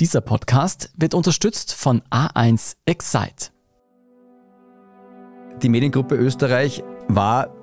Dieser 0.00 0.22
Podcast 0.22 0.90
wird 0.96 1.12
unterstützt 1.12 1.74
von 1.74 2.00
A1 2.10 2.76
Excite. 2.86 3.50
Die 5.60 5.68
Mediengruppe 5.68 6.14
Österreich 6.14 6.82
war 7.08 7.54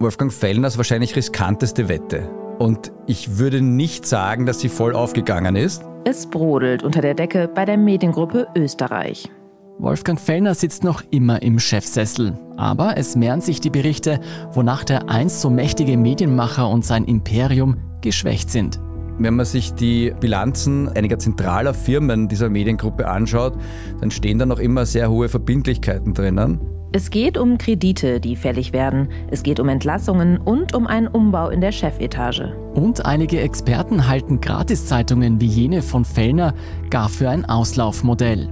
Wolfgang 0.00 0.32
Fellners 0.32 0.76
wahrscheinlich 0.76 1.14
riskanteste 1.14 1.88
Wette. 1.88 2.28
Und 2.58 2.90
ich 3.06 3.38
würde 3.38 3.60
nicht 3.60 4.06
sagen, 4.06 4.44
dass 4.44 4.58
sie 4.58 4.70
voll 4.70 4.96
aufgegangen 4.96 5.54
ist. 5.54 5.84
Es 6.04 6.26
brodelt 6.26 6.82
unter 6.82 7.00
der 7.00 7.14
Decke 7.14 7.46
bei 7.46 7.64
der 7.64 7.76
Mediengruppe 7.76 8.48
Österreich. 8.56 9.30
Wolfgang 9.78 10.18
Fellner 10.18 10.56
sitzt 10.56 10.82
noch 10.82 11.00
immer 11.12 11.42
im 11.42 11.60
Chefsessel. 11.60 12.36
Aber 12.56 12.96
es 12.96 13.14
mehren 13.14 13.40
sich 13.40 13.60
die 13.60 13.70
Berichte, 13.70 14.18
wonach 14.52 14.82
der 14.82 15.08
einst 15.08 15.40
so 15.40 15.48
mächtige 15.48 15.96
Medienmacher 15.96 16.68
und 16.68 16.84
sein 16.84 17.04
Imperium 17.04 17.76
geschwächt 18.00 18.50
sind. 18.50 18.80
Wenn 19.18 19.36
man 19.36 19.46
sich 19.46 19.74
die 19.74 20.12
Bilanzen 20.18 20.88
einiger 20.88 21.18
zentraler 21.18 21.72
Firmen 21.72 22.28
dieser 22.28 22.48
Mediengruppe 22.48 23.08
anschaut, 23.08 23.54
dann 24.00 24.10
stehen 24.10 24.38
da 24.38 24.46
noch 24.46 24.58
immer 24.58 24.86
sehr 24.86 25.10
hohe 25.10 25.28
Verbindlichkeiten 25.28 26.14
drinnen. 26.14 26.60
Es 26.92 27.10
geht 27.10 27.36
um 27.36 27.58
Kredite, 27.58 28.20
die 28.20 28.36
fällig 28.36 28.72
werden. 28.72 29.08
Es 29.28 29.42
geht 29.42 29.58
um 29.58 29.68
Entlassungen 29.68 30.38
und 30.38 30.74
um 30.74 30.86
einen 30.86 31.08
Umbau 31.08 31.48
in 31.48 31.60
der 31.60 31.72
Chefetage. 31.72 32.52
Und 32.74 33.04
einige 33.04 33.40
Experten 33.40 34.06
halten 34.06 34.40
Gratiszeitungen 34.40 35.40
wie 35.40 35.46
jene 35.46 35.82
von 35.82 36.04
Fellner 36.04 36.54
gar 36.90 37.08
für 37.08 37.28
ein 37.28 37.44
Auslaufmodell. 37.44 38.48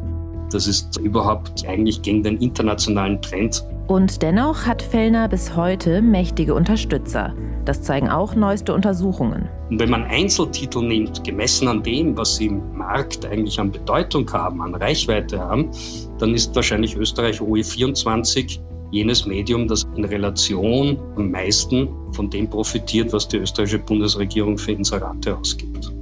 Das 0.52 0.66
ist 0.66 0.98
überhaupt 0.98 1.66
eigentlich 1.66 2.02
gegen 2.02 2.22
den 2.22 2.38
internationalen 2.38 3.20
Trend. 3.22 3.64
Und 3.88 4.22
dennoch 4.22 4.66
hat 4.66 4.82
Fellner 4.82 5.28
bis 5.28 5.56
heute 5.56 6.02
mächtige 6.02 6.54
Unterstützer. 6.54 7.34
Das 7.64 7.82
zeigen 7.82 8.08
auch 8.08 8.34
neueste 8.34 8.74
Untersuchungen. 8.74 9.48
Und 9.70 9.80
wenn 9.80 9.90
man 9.90 10.04
Einzeltitel 10.04 10.82
nimmt, 10.82 11.22
gemessen 11.24 11.68
an 11.68 11.82
dem, 11.82 12.16
was 12.16 12.36
sie 12.36 12.46
im 12.46 12.76
Markt 12.76 13.24
eigentlich 13.24 13.58
an 13.58 13.70
Bedeutung 13.70 14.30
haben, 14.32 14.60
an 14.62 14.74
Reichweite 14.74 15.38
haben, 15.38 15.70
dann 16.18 16.34
ist 16.34 16.54
wahrscheinlich 16.54 16.96
Österreich 16.96 17.40
OE24 17.40 18.58
jenes 18.90 19.26
Medium, 19.26 19.66
das 19.66 19.86
in 19.96 20.04
Relation 20.04 20.98
am 21.16 21.30
meisten 21.30 21.88
von 22.12 22.28
dem 22.28 22.48
profitiert, 22.48 23.12
was 23.12 23.26
die 23.26 23.38
österreichische 23.38 23.78
Bundesregierung 23.78 24.58
für 24.58 24.72
Inserate 24.72 25.36
ausgibt. 25.36 25.92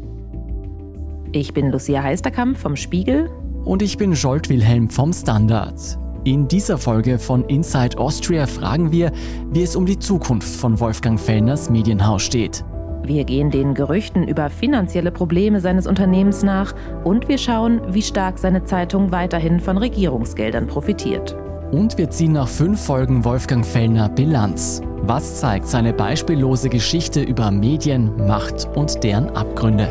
Ich 1.33 1.55
bin 1.55 1.71
Lucia 1.71 2.03
Heisterkamp 2.03 2.59
vom 2.59 2.75
Spiegel. 2.75 3.31
Und 3.65 3.83
ich 3.83 3.99
bin 3.99 4.15
Jolt 4.15 4.49
Wilhelm 4.49 4.89
vom 4.89 5.13
Standard. 5.13 5.99
In 6.25 6.49
dieser 6.49 6.79
Folge 6.79 7.19
von 7.19 7.45
Inside 7.45 7.99
Austria 7.99 8.47
fragen 8.47 8.91
wir, 8.91 9.13
wie 9.53 9.63
es 9.63 9.77
um 9.77 9.87
die 9.87 9.99
Zukunft 9.99 10.49
von 10.49 10.81
Wolfgang 10.81 11.19
Fellners 11.19 11.71
Medienhaus 11.71 12.23
steht. 12.23 12.65
Wir 13.03 13.25
gehen 13.25 13.51
den 13.51 13.75
Gerüchten 13.75 14.29
über 14.29 14.51
finanzielle 14.51 15.11
Probleme 15.11 15.61
seines 15.61 15.87
Unternehmens 15.87 16.43
nach 16.43 16.75
und 17.05 17.29
wir 17.29 17.39
schauen, 17.39 17.81
wie 17.89 18.03
stark 18.03 18.39
seine 18.39 18.65
Zeitung 18.65 19.13
weiterhin 19.13 19.61
von 19.61 19.79
Regierungsgeldern 19.79 20.67
profitiert. 20.67 21.37
Und 21.73 21.97
wir 21.99 22.11
ziehen 22.11 22.33
nach 22.33 22.49
fünf 22.49 22.81
Folgen 22.85 23.25
Wolfgang 23.25 23.65
Fellner 23.65 24.09
Bilanz. 24.09 24.83
Was 25.03 25.41
zeigt 25.41 25.67
seine 25.67 25.93
beispiellose 25.93 26.69
Geschichte 26.69 27.23
über 27.23 27.51
Medien, 27.51 28.27
Macht 28.27 28.69
und 28.75 29.03
deren 29.03 29.31
Abgründe? 29.31 29.91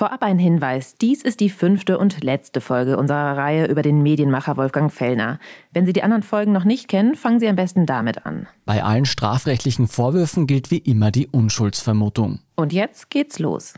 Vorab 0.00 0.22
ein 0.22 0.38
Hinweis. 0.38 0.94
Dies 0.94 1.20
ist 1.20 1.40
die 1.40 1.50
fünfte 1.50 1.98
und 1.98 2.24
letzte 2.24 2.62
Folge 2.62 2.96
unserer 2.96 3.36
Reihe 3.36 3.66
über 3.66 3.82
den 3.82 4.02
Medienmacher 4.02 4.56
Wolfgang 4.56 4.90
Fellner. 4.90 5.38
Wenn 5.74 5.84
Sie 5.84 5.92
die 5.92 6.02
anderen 6.02 6.22
Folgen 6.22 6.52
noch 6.52 6.64
nicht 6.64 6.88
kennen, 6.88 7.16
fangen 7.16 7.38
Sie 7.38 7.46
am 7.46 7.56
besten 7.56 7.84
damit 7.84 8.24
an. 8.24 8.46
Bei 8.64 8.82
allen 8.82 9.04
strafrechtlichen 9.04 9.88
Vorwürfen 9.88 10.46
gilt 10.46 10.70
wie 10.70 10.78
immer 10.78 11.10
die 11.10 11.26
Unschuldsvermutung. 11.26 12.38
Und 12.56 12.72
jetzt 12.72 13.10
geht's 13.10 13.38
los. 13.38 13.74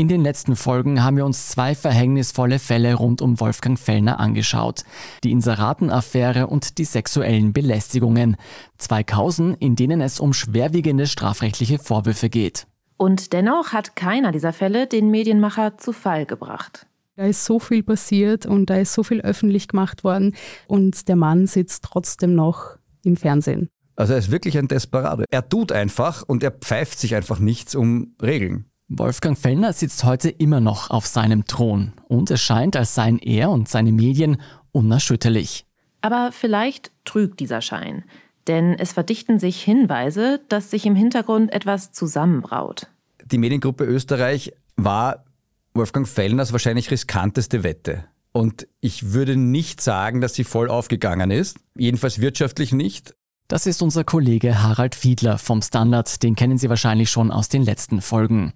In 0.00 0.08
den 0.08 0.22
letzten 0.22 0.56
Folgen 0.56 1.04
haben 1.04 1.18
wir 1.18 1.26
uns 1.26 1.48
zwei 1.48 1.74
verhängnisvolle 1.74 2.58
Fälle 2.58 2.94
rund 2.94 3.20
um 3.20 3.38
Wolfgang 3.38 3.78
Fellner 3.78 4.18
angeschaut. 4.18 4.84
Die 5.24 5.30
Inseratenaffäre 5.30 6.46
und 6.46 6.78
die 6.78 6.86
sexuellen 6.86 7.52
Belästigungen. 7.52 8.38
Zwei 8.78 9.04
Kausen, 9.04 9.52
in 9.52 9.76
denen 9.76 10.00
es 10.00 10.18
um 10.18 10.32
schwerwiegende 10.32 11.06
strafrechtliche 11.06 11.78
Vorwürfe 11.78 12.30
geht. 12.30 12.66
Und 12.96 13.34
dennoch 13.34 13.74
hat 13.74 13.94
keiner 13.94 14.32
dieser 14.32 14.54
Fälle 14.54 14.86
den 14.86 15.10
Medienmacher 15.10 15.76
zu 15.76 15.92
Fall 15.92 16.24
gebracht. 16.24 16.86
Da 17.16 17.24
ist 17.26 17.44
so 17.44 17.58
viel 17.58 17.82
passiert 17.82 18.46
und 18.46 18.70
da 18.70 18.76
ist 18.76 18.94
so 18.94 19.02
viel 19.02 19.20
öffentlich 19.20 19.68
gemacht 19.68 20.02
worden 20.02 20.34
und 20.66 21.08
der 21.08 21.16
Mann 21.16 21.46
sitzt 21.46 21.84
trotzdem 21.84 22.34
noch 22.34 22.78
im 23.04 23.18
Fernsehen. 23.18 23.68
Also 23.96 24.14
er 24.14 24.18
ist 24.18 24.30
wirklich 24.30 24.56
ein 24.56 24.66
Desperado. 24.66 25.24
Er 25.30 25.46
tut 25.46 25.72
einfach 25.72 26.22
und 26.26 26.42
er 26.42 26.52
pfeift 26.52 26.98
sich 26.98 27.14
einfach 27.14 27.38
nichts 27.38 27.74
um 27.74 28.14
Regeln. 28.22 28.69
Wolfgang 28.92 29.38
Fellner 29.38 29.72
sitzt 29.72 30.02
heute 30.02 30.28
immer 30.28 30.58
noch 30.58 30.90
auf 30.90 31.06
seinem 31.06 31.46
Thron 31.46 31.92
und 32.08 32.28
es 32.32 32.40
scheint, 32.40 32.74
als 32.74 32.96
seien 32.96 33.20
er 33.20 33.50
und 33.50 33.68
seine 33.68 33.92
Medien 33.92 34.42
unerschütterlich. 34.72 35.64
Aber 36.00 36.30
vielleicht 36.32 36.90
trügt 37.04 37.38
dieser 37.38 37.62
Schein, 37.62 38.02
denn 38.48 38.74
es 38.74 38.92
verdichten 38.92 39.38
sich 39.38 39.62
Hinweise, 39.62 40.40
dass 40.48 40.72
sich 40.72 40.86
im 40.86 40.96
Hintergrund 40.96 41.52
etwas 41.52 41.92
zusammenbraut. 41.92 42.88
Die 43.24 43.38
Mediengruppe 43.38 43.84
Österreich 43.84 44.54
war 44.74 45.24
Wolfgang 45.72 46.08
Fellners 46.08 46.50
wahrscheinlich 46.50 46.90
riskanteste 46.90 47.62
Wette. 47.62 48.06
Und 48.32 48.66
ich 48.80 49.12
würde 49.12 49.36
nicht 49.36 49.80
sagen, 49.80 50.20
dass 50.20 50.34
sie 50.34 50.44
voll 50.44 50.68
aufgegangen 50.68 51.30
ist. 51.30 51.58
Jedenfalls 51.76 52.20
wirtschaftlich 52.20 52.72
nicht. 52.72 53.14
Das 53.50 53.66
ist 53.66 53.82
unser 53.82 54.04
Kollege 54.04 54.62
Harald 54.62 54.94
Fiedler 54.94 55.36
vom 55.36 55.60
Standard, 55.60 56.22
den 56.22 56.36
kennen 56.36 56.56
Sie 56.56 56.68
wahrscheinlich 56.68 57.10
schon 57.10 57.32
aus 57.32 57.48
den 57.48 57.64
letzten 57.64 58.00
Folgen. 58.00 58.52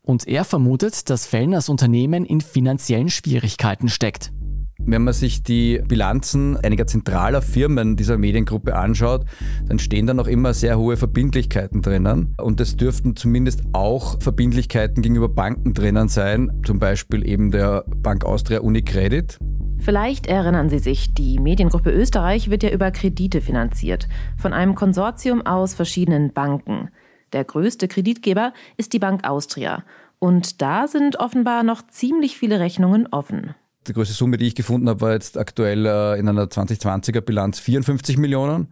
Und 0.00 0.26
er 0.26 0.42
vermutet, 0.46 1.10
dass 1.10 1.26
Fellners 1.26 1.68
Unternehmen 1.68 2.24
in 2.24 2.40
finanziellen 2.40 3.10
Schwierigkeiten 3.10 3.90
steckt. 3.90 4.32
Wenn 4.84 5.04
man 5.04 5.12
sich 5.12 5.42
die 5.42 5.82
Bilanzen 5.86 6.56
einiger 6.56 6.86
zentraler 6.86 7.42
Firmen 7.42 7.96
dieser 7.96 8.16
Mediengruppe 8.16 8.74
anschaut, 8.74 9.26
dann 9.66 9.78
stehen 9.78 10.06
da 10.06 10.14
noch 10.14 10.26
immer 10.26 10.54
sehr 10.54 10.78
hohe 10.78 10.96
Verbindlichkeiten 10.96 11.82
drinnen. 11.82 12.34
Und 12.40 12.60
es 12.60 12.76
dürften 12.76 13.14
zumindest 13.14 13.62
auch 13.72 14.20
Verbindlichkeiten 14.20 15.02
gegenüber 15.02 15.28
Banken 15.28 15.74
drinnen 15.74 16.08
sein, 16.08 16.62
zum 16.64 16.78
Beispiel 16.78 17.28
eben 17.28 17.50
der 17.50 17.84
Bank 17.86 18.24
Austria 18.24 18.60
Unicredit. 18.60 19.38
Vielleicht 19.78 20.26
erinnern 20.26 20.70
Sie 20.70 20.78
sich, 20.78 21.14
die 21.14 21.38
Mediengruppe 21.38 21.90
Österreich 21.90 22.50
wird 22.50 22.62
ja 22.62 22.70
über 22.70 22.90
Kredite 22.90 23.40
finanziert, 23.40 24.08
von 24.36 24.52
einem 24.52 24.74
Konsortium 24.74 25.44
aus 25.44 25.74
verschiedenen 25.74 26.32
Banken. 26.32 26.88
Der 27.32 27.44
größte 27.44 27.88
Kreditgeber 27.88 28.52
ist 28.76 28.92
die 28.92 28.98
Bank 28.98 29.26
Austria. 29.28 29.84
Und 30.18 30.62
da 30.62 30.88
sind 30.88 31.20
offenbar 31.20 31.62
noch 31.62 31.86
ziemlich 31.86 32.38
viele 32.38 32.58
Rechnungen 32.58 33.06
offen. 33.10 33.54
Die 33.88 33.94
größte 33.94 34.14
Summe, 34.14 34.36
die 34.36 34.46
ich 34.46 34.54
gefunden 34.54 34.88
habe, 34.88 35.00
war 35.00 35.12
jetzt 35.12 35.38
aktuell 35.38 35.86
äh, 35.86 36.18
in 36.18 36.28
einer 36.28 36.44
2020er 36.44 37.22
Bilanz 37.22 37.58
54 37.58 38.18
Millionen. 38.18 38.68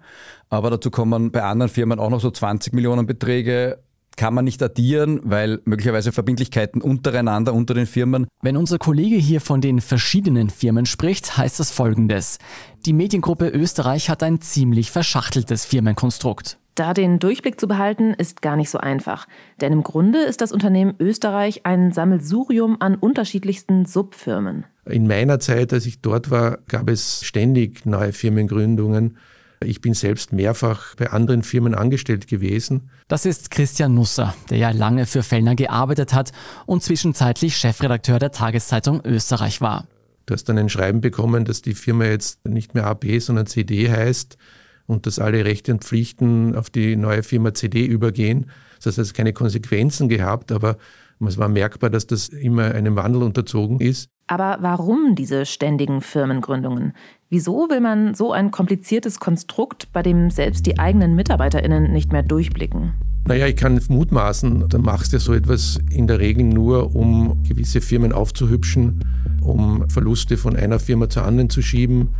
Aber 0.50 0.70
dazu 0.70 0.90
kommen 0.90 1.32
bei 1.32 1.42
anderen 1.42 1.70
Firmen 1.70 1.98
auch 1.98 2.10
noch 2.10 2.20
so 2.20 2.30
20 2.30 2.72
Millionen 2.74 3.06
Beträge 3.06 3.78
kann 4.16 4.34
man 4.34 4.46
nicht 4.46 4.62
addieren, 4.62 5.20
weil 5.24 5.60
möglicherweise 5.64 6.10
Verbindlichkeiten 6.10 6.80
untereinander, 6.80 7.52
unter 7.52 7.74
den 7.74 7.86
Firmen. 7.86 8.26
Wenn 8.42 8.56
unser 8.56 8.78
Kollege 8.78 9.16
hier 9.16 9.40
von 9.40 9.60
den 9.60 9.80
verschiedenen 9.80 10.50
Firmen 10.50 10.86
spricht, 10.86 11.36
heißt 11.36 11.60
das 11.60 11.70
folgendes. 11.70 12.38
Die 12.86 12.94
Mediengruppe 12.94 13.48
Österreich 13.48 14.08
hat 14.08 14.22
ein 14.22 14.40
ziemlich 14.40 14.90
verschachteltes 14.90 15.66
Firmenkonstrukt. 15.66 16.58
Da 16.76 16.92
den 16.92 17.18
Durchblick 17.18 17.58
zu 17.58 17.66
behalten, 17.66 18.12
ist 18.12 18.42
gar 18.42 18.54
nicht 18.54 18.68
so 18.68 18.76
einfach. 18.76 19.26
Denn 19.62 19.72
im 19.72 19.82
Grunde 19.82 20.18
ist 20.18 20.42
das 20.42 20.52
Unternehmen 20.52 20.94
Österreich 21.00 21.64
ein 21.64 21.90
Sammelsurium 21.90 22.76
an 22.80 22.96
unterschiedlichsten 22.96 23.86
Subfirmen. 23.86 24.66
In 24.84 25.06
meiner 25.06 25.40
Zeit, 25.40 25.72
als 25.72 25.86
ich 25.86 26.02
dort 26.02 26.30
war, 26.30 26.58
gab 26.68 26.90
es 26.90 27.24
ständig 27.24 27.86
neue 27.86 28.12
Firmengründungen. 28.12 29.16
Ich 29.64 29.80
bin 29.80 29.94
selbst 29.94 30.34
mehrfach 30.34 30.94
bei 30.96 31.10
anderen 31.10 31.42
Firmen 31.42 31.74
angestellt 31.74 32.28
gewesen. 32.28 32.90
Das 33.08 33.24
ist 33.24 33.50
Christian 33.50 33.94
Nusser, 33.94 34.34
der 34.50 34.58
ja 34.58 34.70
lange 34.70 35.06
für 35.06 35.22
Fellner 35.22 35.54
gearbeitet 35.54 36.12
hat 36.12 36.32
und 36.66 36.82
zwischenzeitlich 36.82 37.56
Chefredakteur 37.56 38.18
der 38.18 38.32
Tageszeitung 38.32 39.00
Österreich 39.02 39.62
war. 39.62 39.86
Du 40.26 40.34
hast 40.34 40.44
dann 40.44 40.58
ein 40.58 40.68
Schreiben 40.68 41.00
bekommen, 41.00 41.46
dass 41.46 41.62
die 41.62 41.74
Firma 41.74 42.04
jetzt 42.04 42.46
nicht 42.46 42.74
mehr 42.74 42.86
AB, 42.86 43.18
sondern 43.20 43.46
CD 43.46 43.90
heißt 43.90 44.36
und 44.86 45.06
dass 45.06 45.18
alle 45.18 45.44
Rechte 45.44 45.72
und 45.72 45.84
Pflichten 45.84 46.54
auf 46.54 46.70
die 46.70 46.96
neue 46.96 47.22
Firma 47.22 47.54
CD 47.54 47.84
übergehen. 47.84 48.46
Das 48.76 48.86
heißt, 48.86 48.98
es 48.98 49.08
hat 49.08 49.16
keine 49.16 49.32
Konsequenzen 49.32 50.08
gehabt, 50.08 50.52
aber 50.52 50.76
es 51.24 51.38
war 51.38 51.48
merkbar, 51.48 51.90
dass 51.90 52.06
das 52.06 52.28
immer 52.28 52.74
einem 52.74 52.96
Wandel 52.96 53.22
unterzogen 53.22 53.80
ist. 53.80 54.10
Aber 54.26 54.58
warum 54.60 55.14
diese 55.14 55.46
ständigen 55.46 56.00
Firmengründungen? 56.00 56.92
Wieso 57.30 57.68
will 57.70 57.80
man 57.80 58.14
so 58.14 58.32
ein 58.32 58.50
kompliziertes 58.50 59.20
Konstrukt, 59.20 59.92
bei 59.92 60.02
dem 60.02 60.30
selbst 60.30 60.66
die 60.66 60.78
eigenen 60.78 61.14
MitarbeiterInnen 61.14 61.92
nicht 61.92 62.12
mehr 62.12 62.22
durchblicken? 62.22 62.94
Naja, 63.26 63.46
ich 63.46 63.56
kann 63.56 63.80
mutmaßen, 63.88 64.68
dann 64.68 64.82
machst 64.82 65.12
du 65.12 65.18
so 65.18 65.32
etwas 65.32 65.80
in 65.90 66.06
der 66.06 66.20
Regel 66.20 66.44
nur, 66.44 66.94
um 66.94 67.42
gewisse 67.42 67.80
Firmen 67.80 68.12
aufzuhübschen, 68.12 69.04
um 69.42 69.88
Verluste 69.88 70.36
von 70.36 70.54
einer 70.54 70.78
Firma 70.78 71.08
zur 71.08 71.24
anderen 71.24 71.50
zu 71.50 71.62
schieben, 71.62 72.10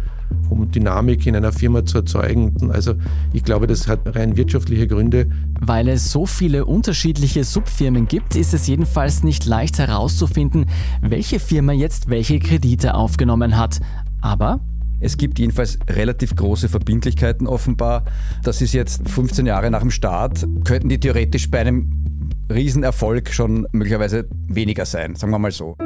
um 0.49 0.71
Dynamik 0.71 1.27
in 1.27 1.37
einer 1.37 1.53
Firma 1.53 1.85
zu 1.85 1.99
erzeugen. 1.99 2.71
Also 2.71 2.95
ich 3.33 3.45
glaube, 3.45 3.67
das 3.67 3.89
hat 3.89 4.01
rein 4.17 4.37
wirtschaftliche 4.37 4.87
Gründe. 4.87 5.29
Weil 5.61 5.89
es 5.89 6.11
so 6.11 6.27
viele 6.27 6.65
unterschiedliche 6.65 7.45
Subfirmen 7.45 8.09
gibt, 8.09 8.37
ist 8.37 8.55
es 8.55 8.67
jedenfalls 8.67 9.23
nicht 9.23 9.47
leicht 9.47 9.79
herauszufinden, 9.79 10.67
welche 11.01 11.41
Firma 11.41 11.73
jetzt 11.73 12.09
welche 12.09 12.39
Kredite 12.39 12.95
aufgenommen 12.95 13.57
hat. 13.57 13.81
Aber 14.21 14.61
es 14.99 15.19
gibt 15.19 15.39
jedenfalls 15.39 15.79
relativ 15.89 16.35
große 16.35 16.69
Verbindlichkeiten 16.69 17.47
offenbar. 17.47 18.05
Das 18.43 18.63
ist 18.63 18.73
jetzt 18.73 19.09
15 19.09 19.47
Jahre 19.47 19.71
nach 19.71 19.81
dem 19.81 19.91
Start, 19.91 20.47
könnten 20.65 20.89
die 20.89 20.99
theoretisch 20.99 21.51
bei 21.51 21.61
einem 21.61 22.07
Riesenerfolg 22.51 23.33
schon 23.33 23.67
möglicherweise 23.73 24.29
weniger 24.49 24.87
sein, 24.87 25.17
sagen 25.17 25.33
wir 25.33 25.39
mal 25.39 25.51
so. 25.51 25.77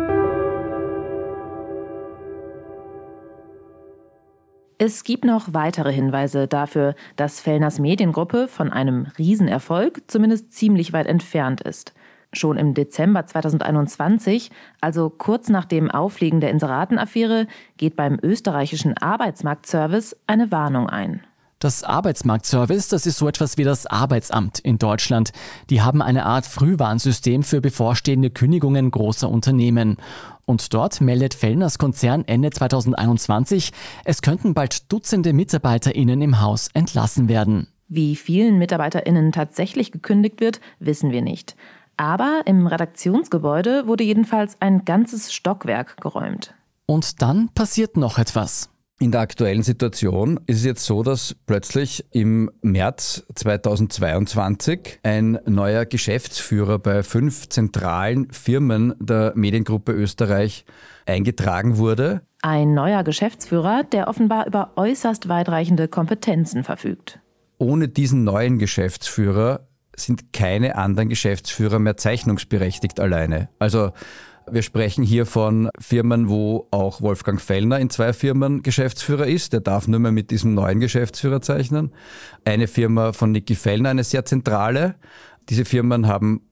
Es 4.83 5.05
gibt 5.05 5.27
noch 5.27 5.53
weitere 5.53 5.93
Hinweise 5.93 6.49
dafür, 6.49 6.95
dass 7.17 7.39
Fellners 7.39 7.79
Mediengruppe 7.79 8.49
von 8.49 8.73
einem 8.73 9.09
Riesenerfolg 9.19 10.01
zumindest 10.07 10.55
ziemlich 10.55 10.95
weit 10.95 11.07
entfernt 11.07 11.61
ist. 11.61 11.93
Schon 12.33 12.57
im 12.57 12.73
Dezember 12.73 13.27
2021, 13.27 14.51
also 14.81 15.11
kurz 15.11 15.51
nach 15.51 15.67
dem 15.67 15.91
Aufliegen 15.91 16.41
der 16.41 16.49
Inseratenaffäre, 16.49 17.47
geht 17.77 17.95
beim 17.95 18.19
österreichischen 18.23 18.97
Arbeitsmarktservice 18.97 20.17
eine 20.27 20.51
Warnung 20.51 20.89
ein. 20.89 21.27
Das 21.61 21.85
Arbeitsmarktservice, 21.85 22.89
das 22.89 23.05
ist 23.05 23.19
so 23.19 23.29
etwas 23.29 23.59
wie 23.59 23.65
das 23.65 23.85
Arbeitsamt 23.85 24.61
in 24.61 24.79
Deutschland. 24.79 25.33
Die 25.69 25.83
haben 25.83 26.01
eine 26.01 26.25
Art 26.25 26.47
Frühwarnsystem 26.47 27.43
für 27.43 27.61
bevorstehende 27.61 28.31
Kündigungen 28.31 28.91
großer 28.91 29.29
Unternehmen. 29.29 29.99
Und 30.45 30.75
dort 30.75 31.01
meldet 31.01 31.35
Fellners 31.35 31.79
Konzern 31.79 32.25
Ende 32.27 32.51
2021, 32.51 33.73
es 34.05 34.23
könnten 34.23 34.55
bald 34.55 34.93
Dutzende 34.93 35.33
MitarbeiterInnen 35.33 36.21
im 36.23 36.41
Haus 36.41 36.69
entlassen 36.75 37.29
werden. 37.29 37.69
Wie 37.89 38.17
vielen 38.17 38.59
MitarbeiterInnen 38.59 39.33
tatsächlich 39.33 39.91
gekündigt 39.91 40.41
wird, 40.41 40.61
wissen 40.79 41.11
wir 41.11 41.23
nicht. 41.23 41.57
Aber 41.97 42.43
im 42.47 42.67
Redaktionsgebäude 42.67 43.87
wurde 43.87 44.05
jedenfalls 44.05 44.57
ein 44.61 44.85
ganzes 44.85 45.33
Stockwerk 45.33 46.01
geräumt. 46.01 46.55
Und 46.87 47.21
dann 47.21 47.51
passiert 47.51 47.97
noch 47.97 48.19
etwas. 48.19 48.70
In 49.03 49.13
der 49.13 49.23
aktuellen 49.23 49.63
Situation 49.63 50.39
ist 50.45 50.59
es 50.59 50.65
jetzt 50.67 50.85
so, 50.85 51.03
dass 51.03 51.35
plötzlich 51.47 52.05
im 52.11 52.51
März 52.61 53.25
2022 53.35 55.01
ein 55.03 55.39
neuer 55.47 55.87
Geschäftsführer 55.87 56.79
bei 56.79 57.03
fünf 57.03 57.49
zentralen 57.49 58.31
Firmen 58.31 58.95
der 59.01 59.33
Mediengruppe 59.35 59.93
Österreich 59.93 60.67
eingetragen 61.07 61.79
wurde. 61.79 62.21
Ein 62.43 62.75
neuer 62.75 63.03
Geschäftsführer, 63.03 63.85
der 63.85 64.07
offenbar 64.07 64.47
über 64.47 64.73
äußerst 64.77 65.31
weitreichende 65.31 65.89
Kompetenzen 65.89 66.63
verfügt. 66.63 67.21
Ohne 67.57 67.89
diesen 67.89 68.25
neuen 68.25 68.59
Geschäftsführer 68.59 69.67
sind 69.97 70.35
keine 70.35 70.77
anderen 70.77 71.09
Geschäftsführer 71.09 71.79
mehr 71.79 71.97
zeichnungsberechtigt 71.97 73.01
alleine. 73.01 73.49
Also 73.59 73.93
wir 74.51 74.63
sprechen 74.63 75.05
hier 75.05 75.27
von 75.27 75.71
Firmen, 75.79 76.29
wo 76.29 76.69
auch 76.71 77.01
Wolfgang 77.01 77.41
Fellner 77.41 77.79
in 77.79 77.91
zwei 77.91 78.13
Firmen 78.13 78.63
Geschäftsführer 78.63 79.27
ist. 79.27 79.53
Der 79.53 79.61
darf 79.61 79.89
nur 79.89 80.01
mehr 80.01 80.13
mit 80.13 80.31
diesem 80.31 80.55
neuen 80.55 80.81
Geschäftsführer 80.81 81.41
zeichnen. 81.41 81.93
Eine 82.45 82.67
Firma 82.67 83.13
von 83.13 83.33
Niki 83.33 83.55
Fellner, 83.55 83.91
eine 83.91 84.05
sehr 84.05 84.25
zentrale. 84.25 84.97
Diese 85.49 85.65
Firmen 85.65 86.07
haben 86.07 86.43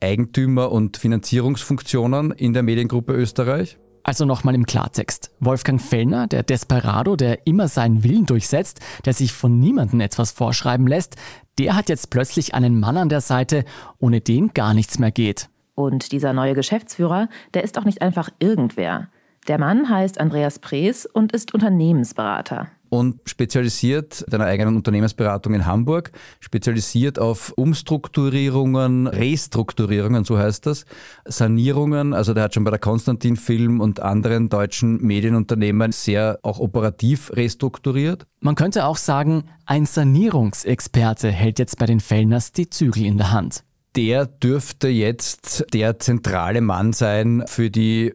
Eigentümer 0.00 0.70
und 0.72 0.96
Finanzierungsfunktionen 0.96 2.32
in 2.32 2.52
der 2.52 2.62
Mediengruppe 2.62 3.14
Österreich. 3.14 3.78
Also 4.02 4.24
nochmal 4.24 4.54
im 4.54 4.66
Klartext. 4.66 5.32
Wolfgang 5.40 5.80
Fellner, 5.80 6.28
der 6.28 6.44
Desperado, 6.44 7.16
der 7.16 7.46
immer 7.46 7.66
seinen 7.66 8.04
Willen 8.04 8.24
durchsetzt, 8.24 8.80
der 9.04 9.14
sich 9.14 9.32
von 9.32 9.58
niemandem 9.58 10.00
etwas 10.00 10.30
vorschreiben 10.30 10.86
lässt, 10.86 11.16
der 11.58 11.74
hat 11.74 11.88
jetzt 11.88 12.10
plötzlich 12.10 12.54
einen 12.54 12.78
Mann 12.78 12.96
an 12.96 13.08
der 13.08 13.20
Seite, 13.20 13.64
ohne 13.98 14.20
den 14.20 14.54
gar 14.54 14.74
nichts 14.74 15.00
mehr 15.00 15.10
geht. 15.10 15.48
Und 15.76 16.10
dieser 16.10 16.32
neue 16.32 16.54
Geschäftsführer, 16.54 17.28
der 17.54 17.62
ist 17.62 17.78
auch 17.78 17.84
nicht 17.84 18.02
einfach 18.02 18.30
irgendwer. 18.40 19.08
Der 19.46 19.58
Mann 19.58 19.88
heißt 19.88 20.18
Andreas 20.18 20.58
Prees 20.58 21.06
und 21.06 21.30
ist 21.30 21.54
Unternehmensberater 21.54 22.66
und 22.88 23.20
spezialisiert 23.26 24.24
deiner 24.32 24.44
eigenen 24.44 24.76
Unternehmensberatung 24.76 25.54
in 25.54 25.66
Hamburg, 25.66 26.12
spezialisiert 26.40 27.18
auf 27.18 27.52
Umstrukturierungen, 27.56 29.06
Restrukturierungen, 29.06 30.24
so 30.24 30.38
heißt 30.38 30.66
das, 30.66 30.84
Sanierungen. 31.24 32.14
Also 32.14 32.34
der 32.34 32.44
hat 32.44 32.54
schon 32.54 32.64
bei 32.64 32.70
der 32.70 32.78
Konstantin 32.78 33.36
Film 33.36 33.80
und 33.80 34.00
anderen 34.00 34.48
deutschen 34.48 35.02
Medienunternehmen 35.02 35.92
sehr 35.92 36.38
auch 36.42 36.58
operativ 36.58 37.30
restrukturiert. 37.34 38.26
Man 38.40 38.54
könnte 38.54 38.84
auch 38.84 38.96
sagen, 38.96 39.44
ein 39.64 39.86
Sanierungsexperte 39.86 41.30
hält 41.30 41.58
jetzt 41.58 41.78
bei 41.78 41.86
den 41.86 42.00
Fellners 42.00 42.52
die 42.52 42.70
Zügel 42.70 43.04
in 43.04 43.18
der 43.18 43.32
Hand. 43.32 43.64
Der 43.96 44.26
dürfte 44.26 44.88
jetzt 44.88 45.72
der 45.72 45.98
zentrale 45.98 46.60
Mann 46.60 46.92
sein 46.92 47.44
für 47.46 47.70
die 47.70 48.14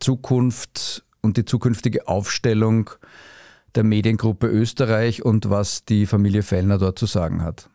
Zukunft 0.00 1.04
und 1.22 1.36
die 1.36 1.44
zukünftige 1.44 2.08
Aufstellung 2.08 2.90
der 3.76 3.84
Mediengruppe 3.84 4.48
Österreich 4.48 5.24
und 5.24 5.48
was 5.48 5.84
die 5.84 6.06
Familie 6.06 6.42
Fellner 6.42 6.78
dort 6.78 6.98
zu 6.98 7.06
sagen 7.06 7.44
hat. 7.44 7.70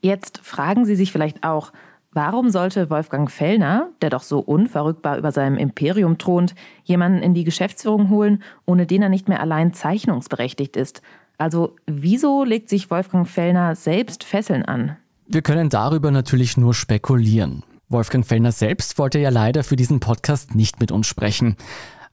Jetzt 0.00 0.38
fragen 0.38 0.86
Sie 0.86 0.96
sich 0.96 1.12
vielleicht 1.12 1.44
auch, 1.44 1.72
warum 2.12 2.48
sollte 2.48 2.88
Wolfgang 2.88 3.30
Fellner, 3.30 3.90
der 4.00 4.08
doch 4.08 4.22
so 4.22 4.38
unverrückbar 4.38 5.18
über 5.18 5.30
seinem 5.30 5.58
Imperium 5.58 6.16
thront, 6.16 6.54
jemanden 6.84 7.22
in 7.22 7.34
die 7.34 7.44
Geschäftsführung 7.44 8.08
holen, 8.08 8.42
ohne 8.64 8.86
den 8.86 9.02
er 9.02 9.10
nicht 9.10 9.28
mehr 9.28 9.40
allein 9.40 9.74
zeichnungsberechtigt 9.74 10.76
ist? 10.76 11.02
Also 11.36 11.76
wieso 11.86 12.44
legt 12.44 12.70
sich 12.70 12.90
Wolfgang 12.90 13.28
Fellner 13.28 13.74
selbst 13.74 14.24
Fesseln 14.24 14.64
an? 14.64 14.96
Wir 15.26 15.42
können 15.42 15.70
darüber 15.70 16.10
natürlich 16.10 16.56
nur 16.56 16.74
spekulieren. 16.74 17.62
Wolfgang 17.88 18.26
Fellner 18.26 18.52
selbst 18.52 18.98
wollte 18.98 19.18
ja 19.18 19.30
leider 19.30 19.64
für 19.64 19.76
diesen 19.76 20.00
Podcast 20.00 20.54
nicht 20.54 20.80
mit 20.80 20.92
uns 20.92 21.06
sprechen. 21.06 21.56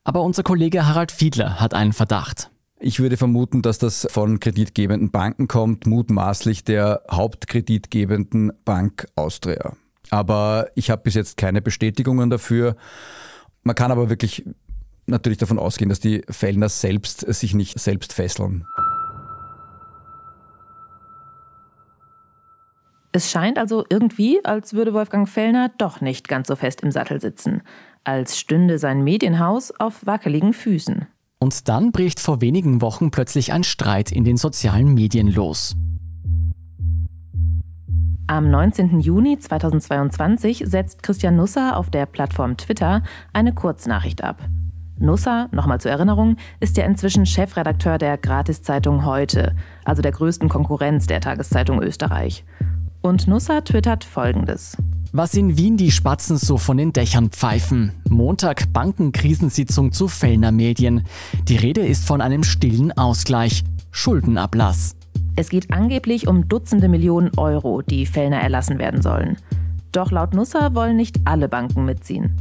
Aber 0.03 0.21
unser 0.21 0.43
Kollege 0.43 0.87
Harald 0.87 1.11
Fiedler 1.11 1.59
hat 1.59 1.73
einen 1.73 1.93
Verdacht. 1.93 2.49
Ich 2.79 2.99
würde 2.99 3.17
vermuten, 3.17 3.61
dass 3.61 3.77
das 3.77 4.07
von 4.09 4.39
kreditgebenden 4.39 5.11
Banken 5.11 5.47
kommt, 5.47 5.85
mutmaßlich 5.85 6.63
der 6.63 7.03
hauptkreditgebenden 7.11 8.53
Bank 8.65 9.07
Austria. 9.15 9.73
Aber 10.09 10.69
ich 10.75 10.89
habe 10.89 11.03
bis 11.03 11.13
jetzt 11.13 11.37
keine 11.37 11.61
Bestätigungen 11.61 12.29
dafür. 12.29 12.75
Man 13.63 13.75
kann 13.75 13.91
aber 13.91 14.09
wirklich 14.09 14.45
natürlich 15.05 15.37
davon 15.37 15.59
ausgehen, 15.59 15.89
dass 15.89 15.99
die 15.99 16.23
Fellner 16.29 16.69
selbst 16.69 17.19
sich 17.33 17.53
nicht 17.53 17.79
selbst 17.79 18.13
fesseln. 18.13 18.65
Es 23.13 23.29
scheint 23.29 23.57
also 23.57 23.83
irgendwie, 23.89 24.39
als 24.45 24.73
würde 24.73 24.93
Wolfgang 24.93 25.27
Fellner 25.27 25.69
doch 25.77 25.99
nicht 25.99 26.29
ganz 26.29 26.47
so 26.47 26.55
fest 26.55 26.81
im 26.81 26.91
Sattel 26.91 27.19
sitzen, 27.19 27.61
als 28.05 28.39
stünde 28.39 28.77
sein 28.77 29.03
Medienhaus 29.03 29.71
auf 29.71 30.05
wackeligen 30.05 30.53
Füßen. 30.53 31.07
Und 31.39 31.67
dann 31.67 31.91
bricht 31.91 32.21
vor 32.21 32.39
wenigen 32.39 32.81
Wochen 32.81 33.11
plötzlich 33.11 33.51
ein 33.51 33.63
Streit 33.63 34.11
in 34.11 34.23
den 34.23 34.37
sozialen 34.37 34.93
Medien 34.93 35.27
los. 35.27 35.75
Am 38.27 38.49
19. 38.49 39.01
Juni 39.01 39.37
2022 39.37 40.63
setzt 40.65 41.03
Christian 41.03 41.35
Nusser 41.35 41.75
auf 41.75 41.89
der 41.89 42.05
Plattform 42.05 42.55
Twitter 42.55 43.03
eine 43.33 43.53
Kurznachricht 43.53 44.23
ab. 44.23 44.41
Nusser, 44.97 45.49
nochmal 45.51 45.81
zur 45.81 45.91
Erinnerung, 45.91 46.37
ist 46.61 46.77
ja 46.77 46.85
inzwischen 46.85 47.25
Chefredakteur 47.25 47.97
der 47.97 48.17
Gratiszeitung 48.17 49.03
Heute, 49.03 49.55
also 49.83 50.01
der 50.01 50.13
größten 50.13 50.47
Konkurrenz 50.47 51.07
der 51.07 51.19
Tageszeitung 51.19 51.81
Österreich. 51.81 52.45
Und 53.01 53.27
Nusser 53.27 53.63
twittert 53.63 54.03
folgendes. 54.03 54.77
Was 55.11 55.33
in 55.33 55.57
Wien 55.57 55.75
die 55.75 55.91
Spatzen 55.91 56.37
so 56.37 56.57
von 56.57 56.77
den 56.77 56.93
Dächern 56.93 57.31
pfeifen. 57.31 57.93
Montag 58.07 58.71
Bankenkrisensitzung 58.73 59.91
zu 59.91 60.07
Fellner 60.07 60.51
Medien. 60.51 61.03
Die 61.47 61.57
Rede 61.57 61.81
ist 61.81 62.05
von 62.05 62.21
einem 62.21 62.43
stillen 62.43 62.91
Ausgleich. 62.91 63.63
Schuldenablass. 63.89 64.95
Es 65.35 65.49
geht 65.49 65.73
angeblich 65.73 66.27
um 66.27 66.47
Dutzende 66.47 66.87
Millionen 66.87 67.31
Euro, 67.37 67.81
die 67.81 68.05
Fellner 68.05 68.39
erlassen 68.39 68.77
werden 68.77 69.01
sollen. 69.01 69.37
Doch 69.91 70.11
laut 70.11 70.33
Nusser 70.33 70.75
wollen 70.75 70.95
nicht 70.95 71.21
alle 71.25 71.49
Banken 71.49 71.85
mitziehen. 71.85 72.37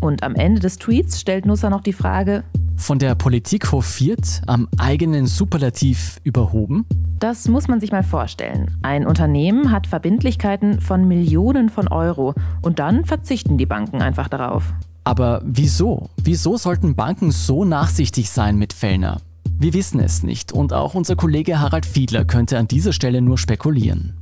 Und 0.00 0.22
am 0.22 0.34
Ende 0.34 0.60
des 0.60 0.76
Tweets 0.76 1.18
stellt 1.18 1.46
Nusser 1.46 1.70
noch 1.70 1.80
die 1.80 1.94
Frage, 1.94 2.44
von 2.76 2.98
der 2.98 3.14
Politik 3.14 3.72
hofiert, 3.72 4.42
am 4.46 4.68
eigenen 4.78 5.26
Superlativ 5.26 6.18
überhoben? 6.24 6.86
Das 7.18 7.48
muss 7.48 7.68
man 7.68 7.80
sich 7.80 7.92
mal 7.92 8.02
vorstellen. 8.02 8.76
Ein 8.82 9.06
Unternehmen 9.06 9.70
hat 9.70 9.86
Verbindlichkeiten 9.86 10.80
von 10.80 11.06
Millionen 11.06 11.70
von 11.70 11.88
Euro 11.88 12.34
und 12.62 12.78
dann 12.78 13.04
verzichten 13.04 13.56
die 13.56 13.66
Banken 13.66 14.02
einfach 14.02 14.28
darauf. 14.28 14.74
Aber 15.04 15.42
wieso? 15.44 16.10
Wieso 16.22 16.56
sollten 16.56 16.94
Banken 16.94 17.30
so 17.30 17.64
nachsichtig 17.64 18.30
sein 18.30 18.56
mit 18.56 18.72
Fellner? 18.72 19.20
Wir 19.58 19.72
wissen 19.72 20.00
es 20.00 20.22
nicht 20.22 20.52
und 20.52 20.72
auch 20.72 20.94
unser 20.94 21.16
Kollege 21.16 21.60
Harald 21.60 21.86
Fiedler 21.86 22.24
könnte 22.24 22.58
an 22.58 22.68
dieser 22.68 22.92
Stelle 22.92 23.22
nur 23.22 23.38
spekulieren. 23.38 24.14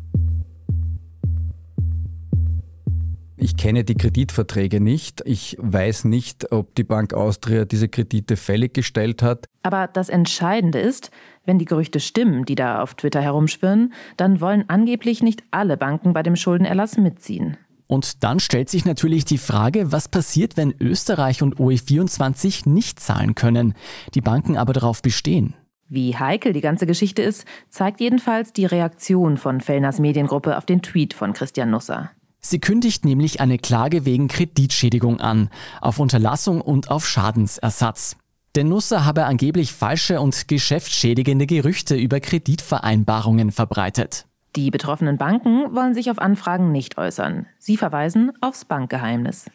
Ich 3.42 3.56
kenne 3.56 3.82
die 3.82 3.96
Kreditverträge 3.96 4.80
nicht. 4.80 5.20
Ich 5.24 5.56
weiß 5.58 6.04
nicht, 6.04 6.52
ob 6.52 6.76
die 6.76 6.84
Bank 6.84 7.12
Austria 7.12 7.64
diese 7.64 7.88
Kredite 7.88 8.36
fällig 8.36 8.72
gestellt 8.72 9.20
hat. 9.20 9.46
Aber 9.64 9.88
das 9.88 10.10
Entscheidende 10.10 10.78
ist, 10.78 11.10
wenn 11.44 11.58
die 11.58 11.64
Gerüchte 11.64 11.98
stimmen, 11.98 12.44
die 12.44 12.54
da 12.54 12.80
auf 12.80 12.94
Twitter 12.94 13.20
herumschwirren, 13.20 13.94
dann 14.16 14.40
wollen 14.40 14.66
angeblich 14.68 15.24
nicht 15.24 15.42
alle 15.50 15.76
Banken 15.76 16.12
bei 16.12 16.22
dem 16.22 16.36
Schuldenerlass 16.36 16.98
mitziehen. 16.98 17.56
Und 17.88 18.22
dann 18.22 18.38
stellt 18.38 18.70
sich 18.70 18.84
natürlich 18.84 19.24
die 19.24 19.38
Frage, 19.38 19.90
was 19.90 20.08
passiert, 20.08 20.56
wenn 20.56 20.72
Österreich 20.78 21.42
und 21.42 21.56
OE24 21.56 22.68
nicht 22.68 23.00
zahlen 23.00 23.34
können, 23.34 23.74
die 24.14 24.20
Banken 24.20 24.56
aber 24.56 24.72
darauf 24.72 25.02
bestehen. 25.02 25.54
Wie 25.88 26.16
heikel 26.16 26.52
die 26.52 26.60
ganze 26.60 26.86
Geschichte 26.86 27.22
ist, 27.22 27.44
zeigt 27.70 28.00
jedenfalls 28.00 28.52
die 28.52 28.66
Reaktion 28.66 29.36
von 29.36 29.60
Fellners 29.60 29.98
Mediengruppe 29.98 30.56
auf 30.56 30.64
den 30.64 30.80
Tweet 30.80 31.12
von 31.12 31.32
Christian 31.32 31.70
Nusser. 31.70 32.12
Sie 32.44 32.58
kündigt 32.58 33.04
nämlich 33.04 33.40
eine 33.40 33.56
Klage 33.56 34.04
wegen 34.04 34.28
Kreditschädigung 34.28 35.20
an, 35.20 35.48
auf 35.80 35.98
Unterlassung 36.00 36.60
und 36.60 36.90
auf 36.90 37.06
Schadensersatz. 37.06 38.16
Denn 38.56 38.68
Nusser 38.68 39.04
habe 39.04 39.24
angeblich 39.24 39.72
falsche 39.72 40.20
und 40.20 40.48
geschäftsschädigende 40.48 41.46
Gerüchte 41.46 41.94
über 41.94 42.20
Kreditvereinbarungen 42.20 43.52
verbreitet. 43.52 44.26
Die 44.56 44.70
betroffenen 44.70 45.16
Banken 45.16 45.74
wollen 45.74 45.94
sich 45.94 46.10
auf 46.10 46.18
Anfragen 46.18 46.72
nicht 46.72 46.98
äußern. 46.98 47.46
Sie 47.58 47.78
verweisen 47.78 48.32
aufs 48.42 48.66
Bankgeheimnis. 48.66 49.46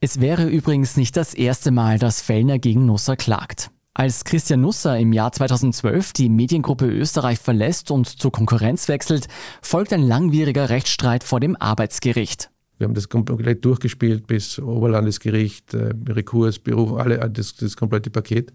Es 0.00 0.20
wäre 0.20 0.46
übrigens 0.46 0.96
nicht 0.96 1.16
das 1.16 1.34
erste 1.34 1.70
Mal, 1.70 1.98
dass 1.98 2.20
Fellner 2.20 2.58
gegen 2.58 2.86
Nusser 2.86 3.16
klagt. 3.16 3.70
Als 3.98 4.24
Christian 4.24 4.60
Nusser 4.60 4.98
im 4.98 5.14
Jahr 5.14 5.32
2012 5.32 6.12
die 6.12 6.28
Mediengruppe 6.28 6.84
Österreich 6.84 7.38
verlässt 7.38 7.90
und 7.90 8.06
zur 8.06 8.30
Konkurrenz 8.30 8.88
wechselt, 8.88 9.26
folgt 9.62 9.90
ein 9.94 10.02
langwieriger 10.02 10.68
Rechtsstreit 10.68 11.24
vor 11.24 11.40
dem 11.40 11.56
Arbeitsgericht. 11.56 12.50
Wir 12.76 12.86
haben 12.86 12.92
das 12.92 13.08
komplett 13.08 13.64
durchgespielt 13.64 14.26
bis 14.26 14.58
Oberlandesgericht, 14.58 15.72
äh, 15.72 15.94
Rekurs, 16.10 16.58
Beruf, 16.58 16.92
alle, 16.92 17.16
das, 17.30 17.54
das 17.54 17.74
komplette 17.74 18.10
Paket. 18.10 18.52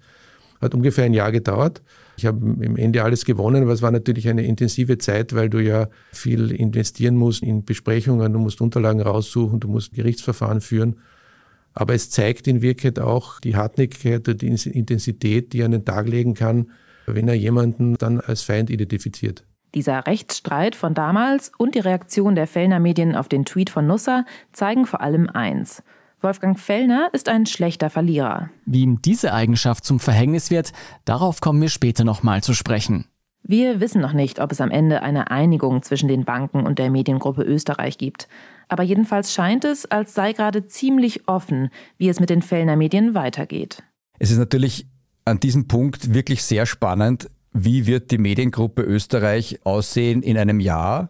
Hat 0.62 0.76
ungefähr 0.76 1.06
ein 1.06 1.14
Jahr 1.16 1.32
gedauert. 1.32 1.82
Ich 2.18 2.28
habe 2.28 2.46
im 2.64 2.78
Ende 2.78 3.04
alles 3.04 3.26
gewonnen, 3.26 3.64
aber 3.64 3.74
es 3.74 3.82
war 3.82 3.90
natürlich 3.90 4.30
eine 4.30 4.46
intensive 4.46 5.00
Zeit, 5.00 5.34
weil 5.34 5.50
du 5.50 5.58
ja 5.58 5.88
viel 6.12 6.52
investieren 6.52 7.16
musst 7.16 7.42
in 7.42 7.66
Besprechungen, 7.66 8.32
du 8.32 8.38
musst 8.38 8.62
Unterlagen 8.62 9.02
raussuchen, 9.02 9.60
du 9.60 9.70
musst 9.70 9.94
Gerichtsverfahren 9.94 10.62
führen. 10.62 10.98
Aber 11.74 11.94
es 11.94 12.10
zeigt 12.10 12.48
in 12.48 12.62
Wirklichkeit 12.62 13.00
auch 13.04 13.40
die 13.40 13.56
Hartnäckigkeit 13.56 14.28
und 14.28 14.42
die 14.42 14.48
Intensität, 14.48 15.54
die 15.54 15.62
er 15.62 15.66
an 15.66 15.72
den 15.72 15.86
Tag 15.86 16.08
legen 16.08 16.34
kann, 16.34 16.72
wenn 17.06 17.28
er 17.28 17.36
jemanden 17.36 17.96
dann 17.98 18.20
als 18.20 18.42
Feind 18.42 18.70
identifiziert. 18.70 19.46
Dieser 19.74 20.06
Rechtsstreit 20.06 20.76
von 20.76 20.94
damals 20.94 21.52
und 21.58 21.76
die 21.76 21.80
Reaktion 21.80 22.36
der 22.36 22.48
Fellner 22.48 22.80
Medien 22.80 23.16
auf 23.16 23.30
den 23.30 23.46
Tweet 23.46 23.70
von 23.70 23.88
Nusser 23.88 24.26
zeigen 24.52 24.86
vor 24.86 25.02
allem 25.02 25.30
eins. 25.30 25.82
Wolfgang 26.20 26.60
Fellner 26.60 27.10
ist 27.14 27.30
ein 27.30 27.46
schlechter 27.46 27.90
Verlierer. 27.90 28.50
Wie 28.66 28.82
ihm 28.82 29.02
diese 29.02 29.34
Eigenschaft 29.34 29.86
zum 29.86 30.00
Verhängnis 30.00 30.52
wird, 30.52 30.72
darauf 31.06 31.42
kommen 31.42 31.62
wir 31.62 31.70
später 31.70 32.04
nochmal 32.04 32.44
zu 32.44 32.54
sprechen. 32.54 33.06
Wir 33.44 33.80
wissen 33.80 34.02
noch 34.02 34.14
nicht, 34.14 34.40
ob 34.40 34.52
es 34.52 34.62
am 34.62 34.70
Ende 34.70 35.02
eine 35.02 35.32
Einigung 35.32 35.82
zwischen 35.82 36.08
den 36.08 36.26
Banken 36.26 36.66
und 36.66 36.78
der 36.78 36.92
Mediengruppe 36.92 37.42
Österreich 37.42 37.98
gibt. 37.98 38.28
Aber 38.72 38.84
jedenfalls 38.84 39.34
scheint 39.34 39.66
es, 39.66 39.86
als 39.86 40.14
sei 40.14 40.32
gerade 40.32 40.66
ziemlich 40.66 41.28
offen, 41.28 41.72
wie 41.98 42.08
es 42.08 42.22
mit 42.22 42.30
den 42.30 42.42
Fellner 42.42 42.78
Medien 42.78 43.14
weitergeht. 43.14 43.84
Es 44.18 44.32
ist 44.32 44.38
natürlich 44.38 44.88
an 45.26 45.42
diesem 45.42 45.68
Punkt 45.68 46.14
wirklich 46.14 46.42
sehr 46.42 46.66
spannend, 46.66 47.30
wie 47.52 47.86
wird 47.86 48.12
die 48.12 48.18
Mediengruppe 48.18 48.84
Österreich 48.84 49.60
aussehen 49.66 50.24
in 50.24 50.38
einem 50.38 50.62
Jahr, 50.62 51.10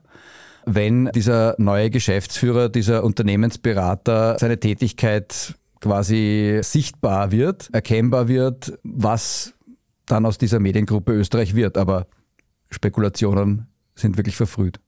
wenn 0.65 1.11
dieser 1.13 1.53
neue 1.59 1.91
Geschäftsführer, 1.91 2.67
dieser 2.67 3.03
Unternehmensberater 3.03 4.37
seine 4.39 4.59
Tätigkeit 4.59 5.53
quasi 5.81 6.61
sichtbar 6.63 7.31
wird, 7.31 7.69
erkennbar 7.73 8.27
wird, 8.27 8.73
was 8.81 9.53
dann 10.07 10.25
aus 10.25 10.39
dieser 10.39 10.59
Mediengruppe 10.59 11.13
Österreich 11.13 11.53
wird. 11.53 11.77
Aber 11.77 12.07
Spekulationen 12.71 13.67
sind 13.93 14.17
wirklich 14.17 14.35
verfrüht. 14.35 14.79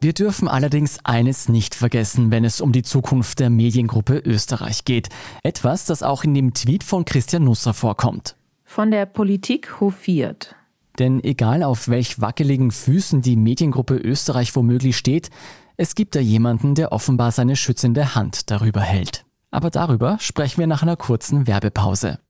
Wir 0.00 0.12
dürfen 0.12 0.46
allerdings 0.46 1.00
eines 1.02 1.48
nicht 1.48 1.74
vergessen, 1.74 2.30
wenn 2.30 2.44
es 2.44 2.60
um 2.60 2.70
die 2.70 2.84
Zukunft 2.84 3.40
der 3.40 3.50
Mediengruppe 3.50 4.18
Österreich 4.18 4.84
geht. 4.84 5.08
Etwas, 5.42 5.86
das 5.86 6.04
auch 6.04 6.22
in 6.22 6.34
dem 6.34 6.54
Tweet 6.54 6.84
von 6.84 7.04
Christian 7.04 7.42
Nusser 7.42 7.74
vorkommt. 7.74 8.36
Von 8.64 8.92
der 8.92 9.06
Politik 9.06 9.80
hofiert. 9.80 10.54
Denn 11.00 11.22
egal 11.24 11.64
auf 11.64 11.88
welch 11.88 12.20
wackeligen 12.20 12.70
Füßen 12.70 13.22
die 13.22 13.34
Mediengruppe 13.34 13.96
Österreich 13.96 14.54
womöglich 14.54 14.96
steht, 14.96 15.30
es 15.76 15.96
gibt 15.96 16.14
da 16.14 16.20
jemanden, 16.20 16.76
der 16.76 16.92
offenbar 16.92 17.32
seine 17.32 17.56
schützende 17.56 18.14
Hand 18.14 18.52
darüber 18.52 18.80
hält. 18.80 19.24
Aber 19.50 19.70
darüber 19.70 20.18
sprechen 20.20 20.58
wir 20.58 20.66
nach 20.68 20.82
einer 20.82 20.96
kurzen 20.96 21.48
Werbepause. 21.48 22.20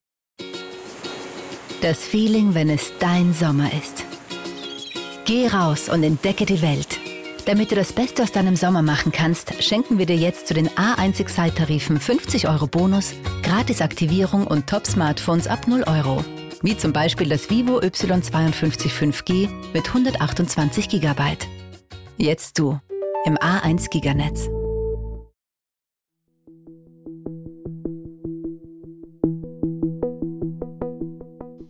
Das 1.83 1.99
Feeling, 1.99 2.55
wenn 2.55 2.71
es 2.71 2.93
dein 2.99 3.35
Sommer 3.35 3.71
ist. 3.75 4.05
Geh 5.27 5.49
raus 5.49 5.91
und 5.91 6.03
entdecke 6.03 6.47
die 6.47 6.63
Welt. 6.63 6.99
Damit 7.49 7.71
du 7.71 7.77
das 7.77 7.95
Beste 7.95 8.23
aus 8.23 8.31
deinem 8.31 8.57
Sommer 8.57 8.83
machen 8.83 9.11
kannst, 9.11 9.65
schenken 9.65 9.97
wir 9.97 10.05
dir 10.05 10.17
jetzt 10.17 10.49
zu 10.49 10.53
den 10.53 10.69
A1 10.69 11.19
Excite-Tarifen 11.19 11.99
50 11.99 12.47
Euro 12.47 12.67
Bonus, 12.67 13.15
Gratisaktivierung 13.43 14.47
und 14.47 14.67
Top-Smartphones 14.67 15.47
ab 15.47 15.67
0 15.67 15.85
Euro 15.85 16.23
wie 16.63 16.77
zum 16.77 16.93
Beispiel 16.93 17.29
das 17.29 17.49
Vivo 17.51 17.79
Y52 17.79 18.91
5G 18.91 19.49
mit 19.73 19.89
128 19.89 20.89
GB. 20.89 21.23
Jetzt 22.19 22.59
du 22.59 22.79
im 23.25 23.37
A1 23.37 23.89
Giganetz. 23.89 24.49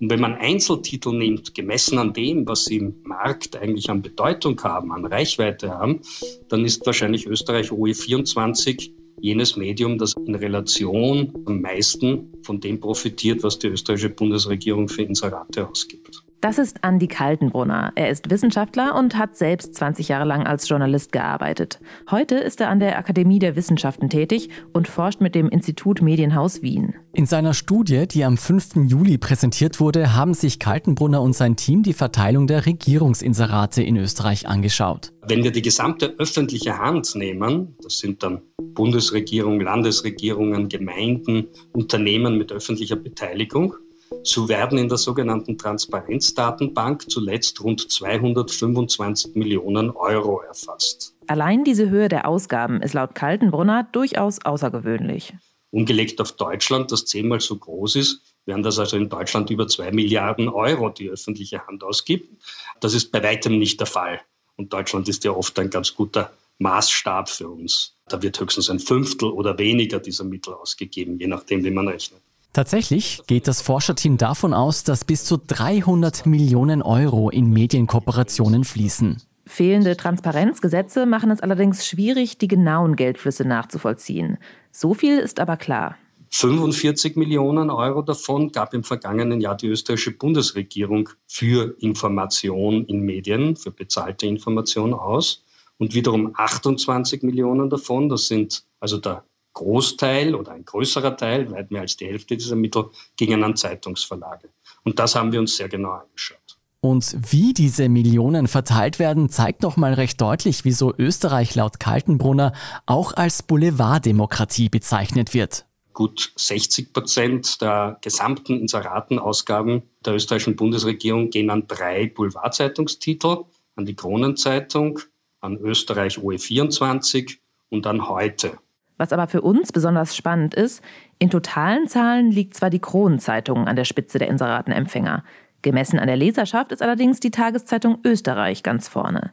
Wenn 0.01 0.21
man 0.21 0.35
Einzeltitel 0.37 1.13
nimmt, 1.13 1.55
gemessen 1.55 1.99
an 1.99 2.15
dem, 2.15 2.49
was 2.49 2.67
im 2.69 3.03
Markt 3.25 3.57
eigentlich 3.57 3.91
an 3.91 4.03
Bedeutung 4.03 4.63
haben, 4.63 4.93
an 4.93 5.05
Reichweite 5.05 5.71
haben, 5.71 6.01
dann 6.49 6.65
ist 6.65 6.87
wahrscheinlich 6.87 7.27
Österreich 7.27 7.71
OE24 7.71 8.93
jenes 9.21 9.57
Medium, 9.57 9.99
das 9.99 10.15
in 10.15 10.37
Relation 10.37 11.33
am 11.45 11.61
meisten 11.61 12.33
von 12.43 12.61
dem 12.61 12.79
profitiert, 12.79 13.43
was 13.43 13.59
die 13.59 13.69
österreichische 13.69 14.11
Bundesregierung 14.11 14.89
für 14.89 15.03
Inserate 15.03 15.69
ausgibt. 15.69 16.23
Das 16.41 16.59
ist 16.59 16.85
Andi 16.85 17.09
Kaltenbrunner. 17.09 17.91
Er 17.97 18.11
ist 18.11 18.31
Wissenschaftler 18.31 18.95
und 18.95 19.19
hat 19.19 19.37
selbst 19.37 19.75
20 19.75 20.07
Jahre 20.07 20.25
lang 20.25 20.47
als 20.47 20.69
Journalist 20.69 21.11
gearbeitet. 21.11 21.81
Heute 22.13 22.37
ist 22.37 22.61
er 22.61 22.69
an 22.69 22.79
der 22.79 22.97
Akademie 22.97 23.41
der 23.41 23.57
Wissenschaften 23.57 24.09
tätig 24.09 24.49
und 24.73 24.87
forscht 24.87 25.21
mit 25.21 25.35
dem 25.35 25.49
Institut 25.49 26.01
Medienhaus 26.01 26.63
Wien. 26.63 26.95
In 27.13 27.27
seiner 27.27 27.55
Studie, 27.55 28.07
die 28.07 28.23
am 28.23 28.37
5. 28.37 28.87
Juli 28.87 29.19
präsentiert 29.19 29.81
wurde, 29.81 30.15
haben 30.15 30.33
sich 30.33 30.61
Kaltenbrunner 30.61 31.23
und 31.23 31.33
sein 31.33 31.57
Team 31.57 31.83
die 31.83 31.93
Verteilung 31.93 32.47
der 32.47 32.67
Regierungsinserate 32.67 33.83
in 33.83 33.97
Österreich 33.97 34.47
angeschaut. 34.47 35.13
Wenn 35.27 35.43
wir 35.43 35.51
die 35.51 35.63
gesamte 35.63 36.15
öffentliche 36.19 36.79
Hand 36.79 37.17
nehmen, 37.17 37.75
das 37.83 37.99
sind 37.99 38.23
dann 38.23 38.43
Bundesregierung, 38.75 39.61
Landesregierungen, 39.61 40.69
Gemeinden, 40.69 41.49
Unternehmen 41.73 42.39
mit 42.39 42.53
öffentlicher 42.53 42.95
Beteiligung, 42.95 43.75
so 44.23 44.49
werden 44.49 44.79
in 44.79 44.89
der 44.89 44.99
sogenannten 44.99 45.59
Transparenzdatenbank 45.59 47.11
zuletzt 47.11 47.63
rund 47.63 47.91
225 47.91 49.35
Millionen 49.35 49.91
Euro 49.91 50.41
erfasst. 50.41 51.15
Allein 51.27 51.65
diese 51.65 51.91
Höhe 51.91 52.09
der 52.09 52.27
Ausgaben 52.27 52.83
ist 52.83 52.95
laut 52.95 53.15
Kaltenbrunner 53.15 53.89
durchaus 53.93 54.45
außergewöhnlich. 54.45 55.35
Umgelegt 55.71 56.21
auf 56.21 56.33
Deutschland, 56.33 56.91
das 56.93 57.05
zehnmal 57.05 57.41
so 57.41 57.57
groß 57.57 57.97
ist, 57.97 58.23
wären 58.47 58.63
das 58.63 58.79
also 58.79 58.97
in 58.97 59.11
Deutschland 59.11 59.51
über 59.51 59.69
zwei 59.69 59.91
Milliarden 59.93 60.49
Euro, 60.49 60.89
die 60.89 61.11
öffentliche 61.11 61.67
Hand 61.67 61.85
ausgibt. 61.85 62.43
Das 62.81 62.95
ist 62.95 63.13
bei 63.13 63.23
weitem 63.23 63.59
nicht 63.59 63.79
der 63.79 63.87
Fall. 63.87 64.21
Und 64.57 64.73
Deutschland 64.73 65.09
ist 65.09 65.25
ja 65.25 65.33
oft 65.33 65.59
ein 65.59 65.69
ganz 65.69 65.95
guter 65.95 66.33
Maßstab 66.59 67.29
für 67.29 67.49
uns. 67.49 67.95
Da 68.09 68.21
wird 68.23 68.41
höchstens 68.41 68.71
ein 68.71 68.81
Fünftel 68.81 69.31
oder 69.31 69.59
weniger 69.59 70.01
dieser 70.01 70.25
Mittel 70.25 70.55
ausgegeben, 70.55 71.19
je 71.19 71.27
nachdem, 71.27 71.63
wie 71.65 71.71
man 71.71 71.89
rechnet. 71.89 72.23
Tatsächlich 72.59 73.21
geht 73.29 73.47
das 73.47 73.63
Forscherteam 73.63 74.17
davon 74.17 74.53
aus, 74.53 74.83
dass 74.83 75.05
bis 75.05 75.25
zu 75.25 75.37
300 75.37 76.27
Millionen 76.27 76.83
Euro 76.83 77.31
in 77.31 77.53
Medienkooperationen 77.53 78.65
fließen. 78.65 79.23
Fehlende 79.47 79.97
Transparenzgesetze 79.97 81.07
machen 81.07 81.31
es 81.31 81.39
allerdings 81.39 81.87
schwierig, 81.87 82.37
die 82.37 82.49
genauen 82.49 82.97
Geldflüsse 82.97 83.45
nachzuvollziehen. 83.45 84.39
So 84.73 84.93
viel 84.93 85.21
ist 85.21 85.39
aber 85.39 85.57
klar. 85.57 85.99
45 86.31 87.15
Millionen 87.15 87.71
Euro 87.71 88.03
davon 88.03 88.51
gab 88.51 88.75
im 88.75 88.83
vergangenen 88.83 89.41
Jahr 89.41 89.57
die 89.57 89.69
österreichische 89.69 90.19
Bundesregierung 90.19 91.11
für 91.29 91.77
Information 91.79 92.87
in 92.87 93.03
Medien, 93.03 93.55
für 93.55 93.71
bezahlte 93.71 94.27
Information 94.27 94.95
aus. 94.95 95.45
Und 95.77 95.95
wiederum 95.95 96.33
28 96.35 97.23
Millionen 97.23 97.71
davon, 97.71 98.09
das 98.09 98.27
sind 98.27 98.65
also 98.81 98.99
der 98.99 99.23
Großteil 99.59 100.37
oder 100.37 100.53
ein 100.53 100.65
größerer 100.65 101.17
Teil, 101.17 101.51
weit 101.51 101.73
mehr 101.73 101.81
als 101.81 101.97
die 101.97 102.07
Hälfte 102.07 102.37
dieser 102.37 102.55
Mittel, 102.55 102.91
gingen 103.17 103.43
an 103.43 103.57
Zeitungsverlage. 103.57 104.51
Und 104.85 105.01
das 105.01 105.17
haben 105.17 105.33
wir 105.33 105.41
uns 105.41 105.57
sehr 105.57 105.69
genau 105.69 105.91
angeschaut. 105.91 106.39
Und 106.81 107.17
wie 107.33 107.53
diese 107.55 107.89
Millionen 107.89 108.47
verteilt 108.47 109.01
werden, 109.01 109.29
zeigt 109.31 109.63
nochmal 109.63 109.95
recht 109.95 110.21
deutlich, 110.21 110.65
wieso 110.65 110.95
Österreich 110.97 111.57
laut 111.57 111.81
Kaltenbrunner 111.81 112.53
auch 112.87 113.13
als 113.15 113.43
Boulevarddemokratie 113.43 114.69
bezeichnet 114.69 115.35
wird. 115.35 115.65
Gut 115.93 116.33
60 116.37 116.93
Prozent 116.93 117.61
der 117.61 117.99
gesamten 118.01 118.61
Inseratenausgaben 118.61 119.83
der 120.07 120.15
österreichischen 120.15 120.55
Bundesregierung 120.55 121.31
gehen 121.31 121.51
an 121.51 121.67
drei 121.67 122.07
Boulevardzeitungstitel, 122.07 123.39
an 123.75 123.85
die 123.85 123.97
Kronenzeitung, 123.97 125.01
an 125.41 125.57
Österreich 125.57 126.19
OE24 126.19 127.39
und 127.71 127.89
an 127.89 128.09
heute. 128.09 128.57
Was 128.99 129.13
aber 129.13 129.29
für 129.29 129.41
uns 129.41 129.73
besonders 129.73 130.15
spannend 130.15 130.55
ist, 130.55 130.83
in 131.19 131.31
totalen 131.31 131.89
Zahlen 131.89 132.31
liegt 132.31 132.55
zwar 132.55 132.69
die 132.69 132.81
Kronenzeitung 132.81 133.67
an 133.67 133.77
der 133.77 133.85
Spitze 133.85 134.19
der 134.19 134.29
Inseratenempfänger. 134.29 135.25
Gemessen 135.63 135.99
an 135.99 136.09
der 136.09 136.17
Leserschaft 136.17 136.73
ist 136.73 136.83
allerdings 136.83 137.21
die 137.21 137.31
Tageszeitung 137.31 137.99
Österreich 138.05 138.63
ganz 138.63 138.89
vorne. 138.89 139.33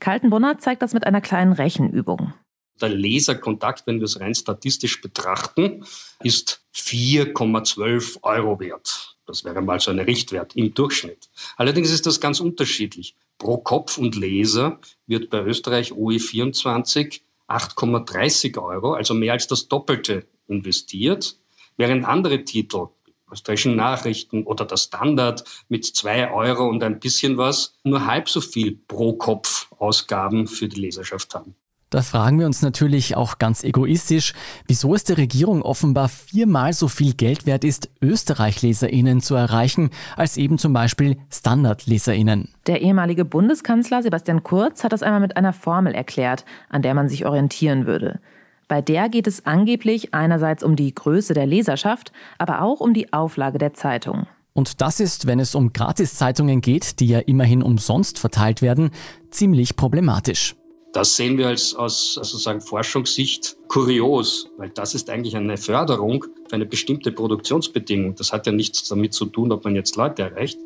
Kaltenbrunner 0.00 0.58
zeigt 0.58 0.82
das 0.82 0.94
mit 0.94 1.06
einer 1.06 1.20
kleinen 1.20 1.52
Rechenübung. 1.52 2.34
Der 2.80 2.90
Leserkontakt, 2.90 3.86
wenn 3.86 3.98
wir 3.98 4.04
es 4.04 4.20
rein 4.20 4.34
statistisch 4.34 5.00
betrachten, 5.00 5.84
ist 6.22 6.62
4,12 6.74 8.22
Euro 8.22 8.60
wert. 8.60 9.16
Das 9.26 9.44
wäre 9.44 9.62
mal 9.62 9.80
so 9.80 9.90
ein 9.90 9.98
Richtwert 9.98 10.54
im 10.54 10.74
Durchschnitt. 10.74 11.30
Allerdings 11.56 11.90
ist 11.90 12.06
das 12.06 12.20
ganz 12.20 12.38
unterschiedlich. 12.38 13.16
Pro 13.38 13.58
Kopf 13.58 13.98
und 13.98 14.14
Leser 14.14 14.78
wird 15.06 15.30
bei 15.30 15.42
Österreich 15.42 15.92
OE24 15.92 17.20
8,30 17.48 18.60
Euro, 18.60 18.94
also 18.94 19.14
mehr 19.14 19.32
als 19.32 19.46
das 19.46 19.68
Doppelte 19.68 20.26
investiert, 20.48 21.36
während 21.76 22.04
andere 22.04 22.44
Titel 22.44 22.88
österreichischen 23.30 23.76
Nachrichten 23.76 24.44
oder 24.44 24.64
der 24.64 24.76
Standard 24.76 25.44
mit 25.68 25.84
zwei 25.84 26.30
Euro 26.32 26.68
und 26.68 26.82
ein 26.82 27.00
bisschen 27.00 27.36
was 27.36 27.74
nur 27.82 28.06
halb 28.06 28.28
so 28.28 28.40
viel 28.40 28.78
pro 28.86 29.14
Kopf 29.14 29.68
Ausgaben 29.78 30.46
für 30.46 30.68
die 30.68 30.80
Leserschaft 30.80 31.34
haben. 31.34 31.56
Da 31.96 32.02
fragen 32.02 32.38
wir 32.38 32.44
uns 32.44 32.60
natürlich 32.60 33.16
auch 33.16 33.38
ganz 33.38 33.64
egoistisch, 33.64 34.34
wieso 34.66 34.94
es 34.94 35.04
der 35.04 35.16
Regierung 35.16 35.62
offenbar 35.62 36.10
viermal 36.10 36.74
so 36.74 36.88
viel 36.88 37.14
Geld 37.14 37.46
wert 37.46 37.64
ist, 37.64 37.88
Österreich-LeserInnen 38.02 39.22
zu 39.22 39.34
erreichen, 39.34 39.88
als 40.14 40.36
eben 40.36 40.58
zum 40.58 40.74
Beispiel 40.74 41.16
Standard-LeserInnen. 41.30 42.50
Der 42.66 42.82
ehemalige 42.82 43.24
Bundeskanzler 43.24 44.02
Sebastian 44.02 44.42
Kurz 44.42 44.84
hat 44.84 44.92
das 44.92 45.02
einmal 45.02 45.22
mit 45.22 45.38
einer 45.38 45.54
Formel 45.54 45.94
erklärt, 45.94 46.44
an 46.68 46.82
der 46.82 46.92
man 46.92 47.08
sich 47.08 47.24
orientieren 47.24 47.86
würde. 47.86 48.20
Bei 48.68 48.82
der 48.82 49.08
geht 49.08 49.26
es 49.26 49.46
angeblich 49.46 50.12
einerseits 50.12 50.62
um 50.62 50.76
die 50.76 50.94
Größe 50.94 51.32
der 51.32 51.46
Leserschaft, 51.46 52.12
aber 52.36 52.60
auch 52.60 52.80
um 52.80 52.92
die 52.92 53.14
Auflage 53.14 53.56
der 53.56 53.72
Zeitung. 53.72 54.26
Und 54.52 54.82
das 54.82 55.00
ist, 55.00 55.26
wenn 55.26 55.40
es 55.40 55.54
um 55.54 55.72
Gratiszeitungen 55.72 56.60
geht, 56.60 57.00
die 57.00 57.06
ja 57.06 57.20
immerhin 57.20 57.62
umsonst 57.62 58.18
verteilt 58.18 58.60
werden, 58.60 58.90
ziemlich 59.30 59.76
problematisch. 59.76 60.56
Das 60.92 61.16
sehen 61.16 61.36
wir 61.36 61.48
als, 61.48 61.74
aus 61.74 62.14
sozusagen 62.14 62.60
Forschungssicht 62.60 63.56
kurios, 63.68 64.48
weil 64.56 64.70
das 64.70 64.94
ist 64.94 65.10
eigentlich 65.10 65.36
eine 65.36 65.56
Förderung 65.56 66.24
für 66.48 66.54
eine 66.54 66.66
bestimmte 66.66 67.12
Produktionsbedingung. 67.12 68.14
Das 68.14 68.32
hat 68.32 68.46
ja 68.46 68.52
nichts 68.52 68.88
damit 68.88 69.12
zu 69.12 69.26
tun, 69.26 69.52
ob 69.52 69.64
man 69.64 69.74
jetzt 69.74 69.96
Leute 69.96 70.22
erreicht. 70.22 70.58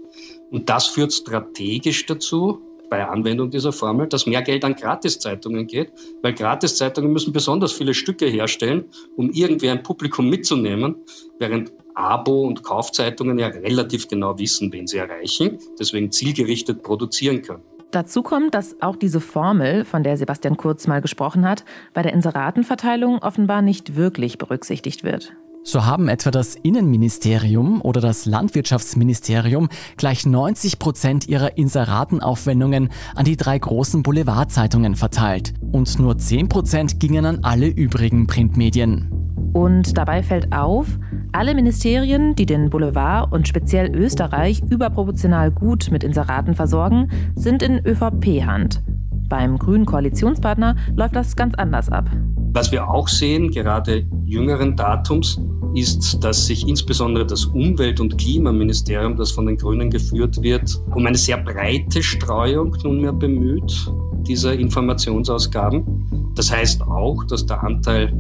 Und 0.51 0.69
das 0.69 0.87
führt 0.87 1.13
strategisch 1.13 2.07
dazu, 2.07 2.63
bei 2.91 3.07
Anwendung 3.07 3.51
dieser 3.51 3.73
Formel, 3.73 4.09
dass 4.09 4.27
mehr 4.27 4.43
Geld 4.43 4.65
an 4.65 4.75
Gratiszeitungen 4.75 5.67
geht, 5.67 5.93
weil 6.23 6.35
Gratiszeitungen 6.35 7.13
müssen 7.13 7.33
besonders 7.33 7.73
viele 7.73 7.95
Stücke 7.95 8.27
herstellen, 8.27 8.87
um 9.17 9.31
irgendwie 9.31 9.71
ein 9.71 9.83
Publikum 9.83 10.29
mitzunehmen, 10.29 10.97
während 11.39 11.73
Abo- 11.95 12.43
und 12.43 12.63
Kaufzeitungen 12.63 13.39
ja 13.39 13.47
relativ 13.47 14.09
genau 14.09 14.39
wissen, 14.39 14.73
wen 14.73 14.87
sie 14.87 14.99
erreichen, 14.99 15.59
deswegen 15.79 16.11
zielgerichtet 16.11 16.83
produzieren 16.83 17.43
können. 17.43 17.63
Dazu 17.91 18.23
kommt, 18.23 18.55
dass 18.55 18.77
auch 18.81 18.95
diese 18.95 19.21
Formel, 19.21 19.85
von 19.85 20.05
der 20.05 20.17
Sebastian 20.17 20.57
Kurz 20.57 20.87
mal 20.87 21.01
gesprochen 21.01 21.49
hat, 21.49 21.65
bei 21.93 22.03
der 22.03 22.13
Inseratenverteilung 22.13 23.19
offenbar 23.19 23.63
nicht 23.63 23.97
wirklich 23.97 24.39
berücksichtigt 24.39 25.03
wird. 25.03 25.33
So 25.63 25.85
haben 25.85 26.09
etwa 26.09 26.31
das 26.31 26.55
Innenministerium 26.55 27.83
oder 27.83 28.01
das 28.01 28.25
Landwirtschaftsministerium 28.25 29.69
gleich 29.97 30.25
90 30.25 30.79
Prozent 30.79 31.29
ihrer 31.29 31.59
Inseratenaufwendungen 31.59 32.89
an 33.15 33.25
die 33.25 33.37
drei 33.37 33.59
großen 33.59 34.03
Boulevardzeitungen 34.03 34.95
verteilt. 34.95 35.53
Und 35.73 35.99
nur 35.99 36.17
10 36.17 36.49
Prozent 36.49 36.99
gingen 36.99 37.27
an 37.27 37.41
alle 37.43 37.67
übrigen 37.67 38.27
Printmedien. 38.27 39.20
Und 39.53 39.97
dabei 39.97 40.23
fällt 40.23 40.53
auf, 40.53 40.87
alle 41.33 41.55
Ministerien, 41.55 42.35
die 42.35 42.47
den 42.47 42.71
Boulevard 42.71 43.33
und 43.33 43.47
speziell 43.47 43.95
Österreich 43.95 44.63
überproportional 44.69 45.51
gut 45.51 45.91
mit 45.91 46.05
Inseraten 46.05 46.55
versorgen, 46.55 47.09
sind 47.35 47.63
in 47.63 47.85
ÖVP-Hand. 47.85 48.83
Beim 49.29 49.59
grünen 49.59 49.87
Koalitionspartner 49.87 50.77
läuft 50.97 51.15
das 51.15 51.37
ganz 51.37 51.55
anders 51.55 51.89
ab. 51.89 52.11
Was 52.53 52.73
wir 52.73 52.89
auch 52.89 53.07
sehen, 53.07 53.51
gerade 53.51 54.05
jüngeren 54.25 54.75
Datums, 54.75 55.41
ist, 55.75 56.19
dass 56.25 56.47
sich 56.47 56.67
insbesondere 56.67 57.25
das 57.25 57.45
Umwelt- 57.47 58.01
und 58.01 58.19
Klimaministerium, 58.19 59.17
das 59.17 59.31
von 59.31 59.47
den 59.47 59.57
Grünen 59.57 59.91
geführt 59.91 60.43
wird, 60.43 60.81
um 60.95 61.07
eine 61.07 61.17
sehr 61.17 61.39
breite 61.39 62.03
Streuung 62.03 62.77
nunmehr 62.83 63.13
bemüht, 63.13 63.93
dieser 64.27 64.55
Informationsausgaben. 64.55 66.33
Das 66.35 66.51
heißt 66.51 66.83
auch, 66.83 67.23
dass 67.25 67.47
der 67.47 67.63
Anteil 67.63 68.13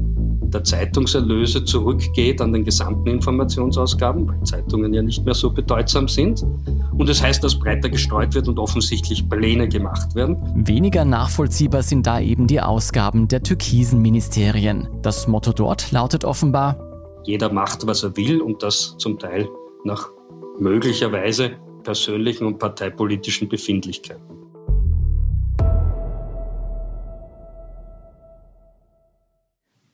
der 0.51 0.65
Zeitungserlöse 0.65 1.65
zurückgeht 1.65 2.41
an 2.41 2.53
den 2.53 2.65
gesamten 2.65 3.09
Informationsausgaben, 3.09 4.29
weil 4.29 4.43
Zeitungen 4.45 4.93
ja 4.93 5.03
nicht 5.03 5.25
mehr 5.25 5.35
so 5.35 5.51
bedeutsam 5.51 6.09
sind. 6.09 6.43
Und 6.97 7.09
das 7.09 7.23
heißt, 7.23 7.43
dass 7.43 7.59
breiter 7.59 7.89
gestreut 7.89 8.35
wird 8.35 8.49
und 8.49 8.59
offensichtlich 8.59 9.29
Pläne 9.29 9.69
gemacht 9.69 10.15
werden. 10.15 10.37
Weniger 10.55 11.05
nachvollziehbar 11.05 11.83
sind 11.83 12.07
da 12.07 12.21
eben 12.21 12.47
die 12.47 12.61
Ausgaben 12.61 13.29
der 13.29 13.43
türkisen 13.43 14.03
Ministerien. 14.03 14.89
Das 15.03 15.27
Motto 15.27 15.53
dort 15.53 15.93
lautet 15.93 16.25
offenbar, 16.25 16.77
jeder 17.25 17.53
macht, 17.53 17.87
was 17.87 18.03
er 18.03 18.17
will 18.17 18.41
und 18.41 18.63
das 18.63 18.97
zum 18.99 19.19
Teil 19.19 19.49
nach 19.85 20.11
möglicherweise 20.59 21.53
persönlichen 21.83 22.47
und 22.47 22.59
parteipolitischen 22.59 23.49
Befindlichkeiten. 23.49 24.40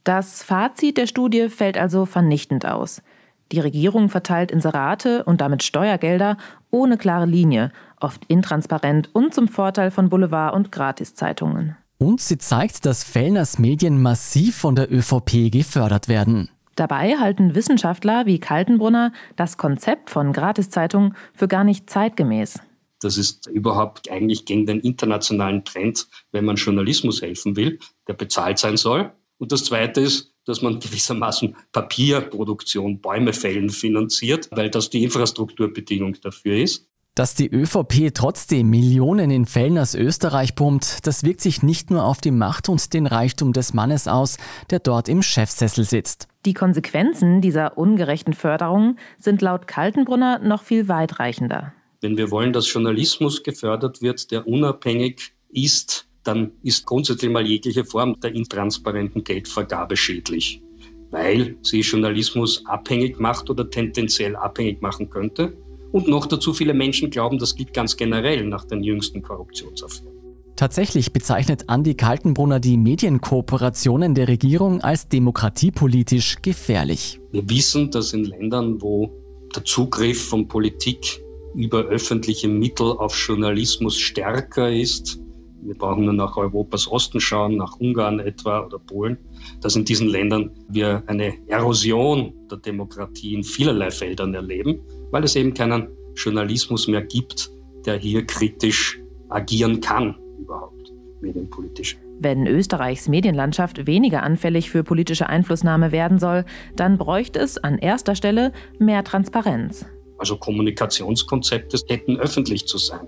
Das 0.07 0.45
Fazit 0.45 0.99
der 0.99 1.09
Studie 1.09 1.49
fällt 1.49 1.77
also 1.77 2.07
vernichtend 2.07 2.65
aus. 2.65 3.03
Die 3.51 3.59
Regierung 3.59 4.09
verteilt 4.09 4.53
Inserate 4.53 5.25
und 5.25 5.41
damit 5.41 5.65
Steuergelder 5.65 6.37
ohne 6.71 6.97
klare 6.97 7.27
Linie, 7.27 7.73
oft 8.01 8.25
intransparent 8.27 9.11
und 9.15 9.35
zum 9.35 9.49
Vorteil 9.49 9.91
von 9.91 10.09
Boulevard- 10.09 10.55
und 10.55 10.71
Gratiszeitungen. 10.71 11.77
Und 11.99 12.21
sie 12.21 12.39
zeigt, 12.39 12.87
dass 12.87 13.03
Fellners 13.03 13.59
Medien 13.59 14.01
massiv 14.01 14.55
von 14.55 14.77
der 14.77 14.93
ÖVP 14.93 15.51
gefördert 15.51 16.07
werden. 16.07 16.51
Dabei 16.77 17.17
halten 17.19 17.57
Wissenschaftler 17.57 18.27
wie 18.27 18.39
Kaltenbrunner 18.39 19.11
das 19.35 19.59
Konzept 19.59 20.11
von 20.11 20.33
Gratiszeitungen 20.33 21.17
für 21.35 21.49
gar 21.49 21.65
nicht 21.65 21.91
zeitgemäß. 21.91 22.61
Das 23.01 23.19
ist 23.19 23.49
überhaupt 23.49 24.09
eigentlich 24.09 24.45
gegen 24.45 24.67
den 24.67 24.79
internationalen 24.79 25.65
Trend, 25.65 26.07
wenn 26.31 26.45
man 26.45 26.55
Journalismus 26.55 27.23
helfen 27.23 27.57
will, 27.57 27.81
der 28.07 28.15
bezahlt 28.15 28.59
sein 28.59 28.77
soll 28.77 29.11
und 29.39 29.53
das 29.53 29.65
Zweite 29.65 30.01
ist, 30.01 30.33
dass 30.47 30.63
man 30.63 30.79
gewissermaßen 30.79 31.57
Papierproduktion, 31.73 33.01
Bäume 33.01 33.33
fällen 33.33 33.71
finanziert, 33.71 34.49
weil 34.53 34.71
das 34.71 34.91
die 34.91 35.03
Infrastrukturbedingung 35.03 36.17
dafür 36.23 36.57
ist. 36.57 36.89
Dass 37.17 37.35
die 37.35 37.51
ÖVP 37.51 38.13
trotzdem 38.13 38.69
Millionen 38.69 39.31
in 39.31 39.47
Fällen 39.47 39.79
aus 39.79 39.95
Österreich 39.95 40.55
pumpt, 40.55 41.07
das 41.07 41.25
wirkt 41.25 41.41
sich 41.41 41.63
nicht 41.63 41.91
nur 41.91 42.05
auf 42.05 42.21
die 42.21 42.31
Macht 42.31 42.69
und 42.69 42.93
den 42.93 43.07
Reichtum 43.07 43.55
des 43.55 43.73
Mannes 43.73 44.07
aus, 44.07 44.37
der 44.69 44.81
dort 44.81 45.09
im 45.09 45.23
Chefsessel 45.23 45.85
sitzt. 45.85 46.29
Die 46.45 46.53
Konsequenzen 46.53 47.41
dieser 47.41 47.79
ungerechten 47.79 48.35
Förderung 48.35 48.97
sind 49.19 49.41
laut 49.41 49.67
Kaltenbrunner 49.67 50.41
noch 50.41 50.63
viel 50.63 50.89
weitreichender. 50.89 51.73
Wenn 52.03 52.19
wir 52.19 52.31
wollen, 52.31 52.53
dass 52.53 52.71
Journalismus 52.71 53.43
gefördert 53.43 54.03
wird, 54.03 54.31
der 54.31 54.47
unabhängig 54.47 55.33
ist, 55.49 56.06
dann 56.27 56.53
ist 56.63 56.87
grundsätzlich 56.87 57.31
mal 57.31 57.47
jegliche 57.47 57.85
Form 57.85 58.19
der 58.21 58.35
intransparenten 58.35 59.23
Geldvergabe 59.23 59.97
schädlich, 59.97 60.63
weil 61.11 61.57
sie 61.63 61.81
Journalismus 61.81 62.65
abhängig 62.67 63.21
macht 63.21 63.49
oder 63.49 63.69
tendenziell 63.71 64.35
abhängig 64.37 64.83
machen 64.83 65.09
könnte. 65.09 65.57
Und 65.93 66.09
noch 66.09 66.27
dazu 66.27 66.53
viele 66.53 66.75
Menschen 66.75 67.11
glauben, 67.11 67.39
das 67.39 67.55
gilt 67.55 67.73
ganz 67.73 67.97
generell 67.97 68.45
nach 68.45 68.65
den 68.65 68.83
jüngsten 68.83 69.23
Korruptionsaffären. 69.23 70.13
Tatsächlich 70.57 71.13
bezeichnet 71.13 71.69
Andi 71.69 71.95
Kaltenbrunner 71.95 72.61
die 72.61 72.79
Medienkooperationen 72.79 74.15
der 74.15 74.27
Regierung 74.27 74.81
als 74.81 75.07
demokratiepolitisch 75.07 76.37
gefährlich. 76.41 77.21
Wir 77.31 77.49
wissen, 77.49 77.91
dass 77.91 78.15
in 78.15 78.25
Ländern, 78.25 78.81
wo 78.81 79.13
der 79.55 79.65
Zugriff 79.65 80.29
von 80.29 80.49
Politik 80.49 81.23
über 81.55 81.85
öffentliche 81.85 82.49
Mittel 82.49 82.87
auf 82.93 83.15
Journalismus 83.15 83.99
stärker 83.99 84.73
ist, 84.73 85.21
wir 85.67 85.75
brauchen 85.75 86.05
nur 86.05 86.15
nach 86.15 86.37
Europas 86.37 86.91
Osten 86.91 87.21
schauen, 87.21 87.57
nach 87.57 87.79
Ungarn 87.81 88.21
etwa 88.21 88.65
oder 88.65 88.79
Polen, 88.79 89.19
dass 89.61 89.77
in 89.77 89.85
diesen 89.85 90.09
Ländern 90.09 90.51
wir 90.69 91.03
eine 91.07 91.35
Erosion 91.49 92.33
der 92.51 92.59
Demokratie 92.59 93.35
in 93.35 93.45
vielerlei 93.45 93.91
Feldern 93.91 94.35
erleben, 94.35 94.81
weil 95.11 95.25
es 95.25 95.37
eben 95.37 95.55
keinen 95.55 95.89
Journalismus 96.15 96.89
mehr 96.89 97.03
gibt, 97.03 97.51
der 97.85 97.97
hier 97.97 98.25
kritisch 98.25 99.01
agieren 99.29 99.81
kann, 99.81 100.17
überhaupt 100.39 100.93
medienpolitisch. 101.21 101.99
Wenn 102.19 102.47
Österreichs 102.47 103.09
Medienlandschaft 103.09 103.87
weniger 103.87 104.23
anfällig 104.23 104.71
für 104.71 104.85
politische 104.85 105.29
Einflussnahme 105.29 105.93
werden 105.93 106.19
soll, 106.19 106.45
dann 106.75 106.97
bräuchte 106.97 107.41
es 107.41 107.59
an 107.59 107.79
erster 107.79 108.15
Stelle 108.15 108.53
mehr 108.79 109.05
Transparenz. 109.05 109.87
Also 110.19 110.37
Kommunikationskonzepte 110.37 111.79
hätten 111.89 112.17
öffentlich 112.17 112.67
zu 112.67 112.79
sein. 112.79 113.07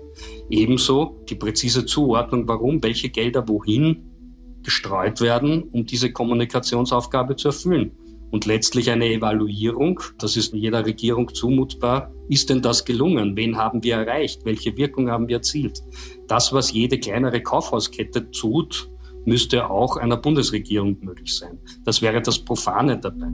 Ebenso 0.49 1.23
die 1.29 1.35
präzise 1.35 1.85
Zuordnung, 1.85 2.47
warum 2.47 2.81
welche 2.83 3.09
Gelder 3.09 3.47
wohin 3.47 4.05
gestreut 4.63 5.21
werden, 5.21 5.63
um 5.63 5.85
diese 5.85 6.11
Kommunikationsaufgabe 6.11 7.35
zu 7.35 7.49
erfüllen. 7.49 7.91
Und 8.31 8.45
letztlich 8.45 8.91
eine 8.91 9.07
Evaluierung, 9.07 10.01
das 10.19 10.37
ist 10.37 10.53
jeder 10.53 10.85
Regierung 10.85 11.33
zumutbar. 11.33 12.11
Ist 12.27 12.49
denn 12.49 12.61
das 12.61 12.85
gelungen? 12.85 13.35
Wen 13.35 13.57
haben 13.57 13.83
wir 13.83 13.95
erreicht? 13.95 14.45
Welche 14.45 14.77
Wirkung 14.77 15.09
haben 15.09 15.27
wir 15.27 15.37
erzielt? 15.37 15.81
Das, 16.27 16.53
was 16.53 16.71
jede 16.71 16.99
kleinere 16.99 17.41
Kaufhauskette 17.41 18.29
tut, 18.29 18.91
müsste 19.25 19.69
auch 19.69 19.97
einer 19.97 20.17
Bundesregierung 20.17 20.97
möglich 21.01 21.35
sein. 21.35 21.57
Das 21.85 22.01
wäre 22.01 22.21
das 22.21 22.37
Profane 22.37 22.99
dabei. 22.99 23.31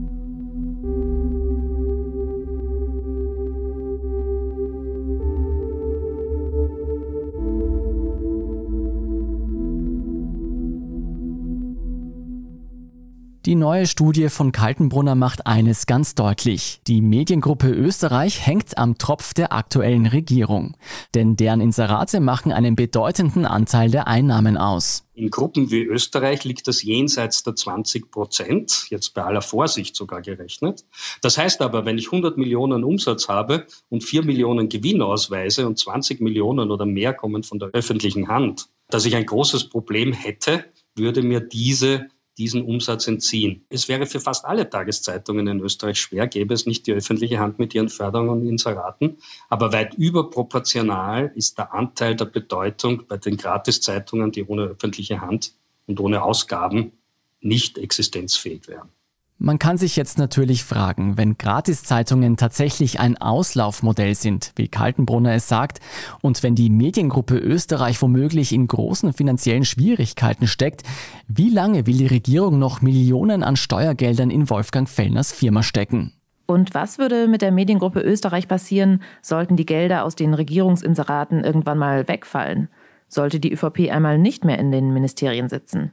Die 13.45 13.53
neue 13.53 13.86
Studie 13.86 14.29
von 14.29 14.51
Kaltenbrunner 14.51 15.13
macht 15.13 15.45
eines 15.45 15.86
ganz 15.86 16.15
deutlich. 16.15 16.81
Die 16.88 16.99
Mediengruppe 16.99 17.69
Österreich 17.69 18.43
hängt 18.43 18.79
am 18.79 18.97
Tropf 18.97 19.36
der 19.36 19.53
aktuellen 19.53 20.08
Regierung. 20.08 20.75
Denn 21.13 21.36
deren 21.36 21.62
Inserate 21.62 22.21
machen 22.21 22.51
einen 22.51 22.75
bedeutenden 22.75 23.45
Anteil 23.45 23.91
der 23.91 24.08
Einnahmen 24.08 24.58
aus. 24.58 25.03
In 25.13 25.29
Gruppen 25.29 25.69
wie 25.69 25.84
Österreich 25.84 26.43
liegt 26.43 26.67
das 26.67 26.81
jenseits 26.81 27.43
der 27.43 27.55
20 27.55 28.10
Prozent, 28.10 28.88
jetzt 28.89 29.13
bei 29.13 29.23
aller 29.23 29.43
Vorsicht 29.43 29.95
sogar 29.95 30.23
gerechnet. 30.23 30.84
Das 31.21 31.38
heißt 31.38 31.62
aber, 31.62 31.86
wenn 31.86 31.99
ich 31.99 32.08
100 32.08 32.39
Millionen 32.39 32.84
Umsatz 32.84 33.29
habe 33.29 33.67
und 33.89 34.03
4 34.03 34.25
Millionen 34.25 34.69
Gewinn 34.69 35.03
ausweise 35.03 35.67
und 35.67 35.77
20 35.77 36.19
Millionen 36.19 36.71
oder 36.71 36.88
mehr 36.88 37.13
kommen 37.13 37.43
von 37.43 37.60
der 37.60 37.69
öffentlichen 37.73 38.27
Hand, 38.27 38.69
dass 38.89 39.05
ich 39.05 39.15
ein 39.15 39.27
großes 39.27 39.69
Problem 39.69 40.13
hätte, 40.13 40.65
würde 40.95 41.21
mir 41.21 41.41
diese 41.41 42.08
diesen 42.37 42.63
Umsatz 42.63 43.07
entziehen. 43.07 43.65
Es 43.69 43.87
wäre 43.87 44.05
für 44.05 44.19
fast 44.19 44.45
alle 44.45 44.69
Tageszeitungen 44.69 45.47
in 45.47 45.59
Österreich 45.59 45.99
schwer, 45.99 46.27
gäbe 46.27 46.53
es 46.53 46.65
nicht 46.65 46.85
die 46.87 46.93
öffentliche 46.93 47.39
Hand 47.39 47.59
mit 47.59 47.73
ihren 47.73 47.89
Förderungen 47.89 48.41
und 48.41 48.47
Inseraten. 48.47 49.17
Aber 49.49 49.71
weit 49.71 49.93
überproportional 49.95 51.31
ist 51.35 51.57
der 51.57 51.73
Anteil 51.73 52.15
der 52.15 52.25
Bedeutung 52.25 53.03
bei 53.07 53.17
den 53.17 53.37
Gratiszeitungen, 53.37 54.31
die 54.31 54.43
ohne 54.43 54.63
öffentliche 54.63 55.21
Hand 55.21 55.53
und 55.87 55.99
ohne 55.99 56.23
Ausgaben 56.23 56.91
nicht 57.39 57.77
existenzfähig 57.77 58.67
wären. 58.67 58.89
Man 59.37 59.59
kann 59.59 59.77
sich 59.77 59.97
jetzt 59.97 60.17
natürlich 60.17 60.63
fragen, 60.63 61.17
wenn 61.17 61.37
Gratiszeitungen 61.37 62.37
tatsächlich 62.37 63.01
ein 63.01 63.17
Auslaufmodell 63.17 64.15
sind, 64.15 64.53
wie 64.55 64.69
Kaltenbrunner 64.69 65.33
es 65.33 65.49
sagt, 65.49 65.81
und 66.21 66.41
wenn 66.41 66.55
die 66.55 66.69
Mediengruppe 66.69 67.37
Österreich 67.37 68.01
womöglich 68.01 68.53
in 68.53 68.65
großen 68.65 69.11
finanziellen 69.11 69.65
Schwierigkeiten 69.65 70.47
steckt, 70.47 70.83
wie 71.27 71.49
lange 71.49 71.85
will 71.85 71.97
die 71.97 72.07
Regierung 72.07 72.59
noch 72.59 72.81
Millionen 72.81 73.43
an 73.43 73.57
Steuergeldern 73.57 74.29
in 74.29 74.49
Wolfgang 74.49 74.87
Fellners 74.87 75.33
Firma 75.33 75.63
stecken? 75.63 76.13
Und 76.45 76.73
was 76.73 76.97
würde 76.97 77.27
mit 77.27 77.41
der 77.41 77.51
Mediengruppe 77.51 77.99
Österreich 77.99 78.47
passieren, 78.47 79.01
sollten 79.21 79.57
die 79.57 79.65
Gelder 79.65 80.05
aus 80.05 80.15
den 80.15 80.33
Regierungsinseraten 80.33 81.43
irgendwann 81.43 81.77
mal 81.77 82.07
wegfallen? 82.07 82.69
Sollte 83.09 83.41
die 83.41 83.51
ÖVP 83.51 83.91
einmal 83.91 84.17
nicht 84.17 84.45
mehr 84.45 84.59
in 84.59 84.71
den 84.71 84.93
Ministerien 84.93 85.49
sitzen? 85.49 85.91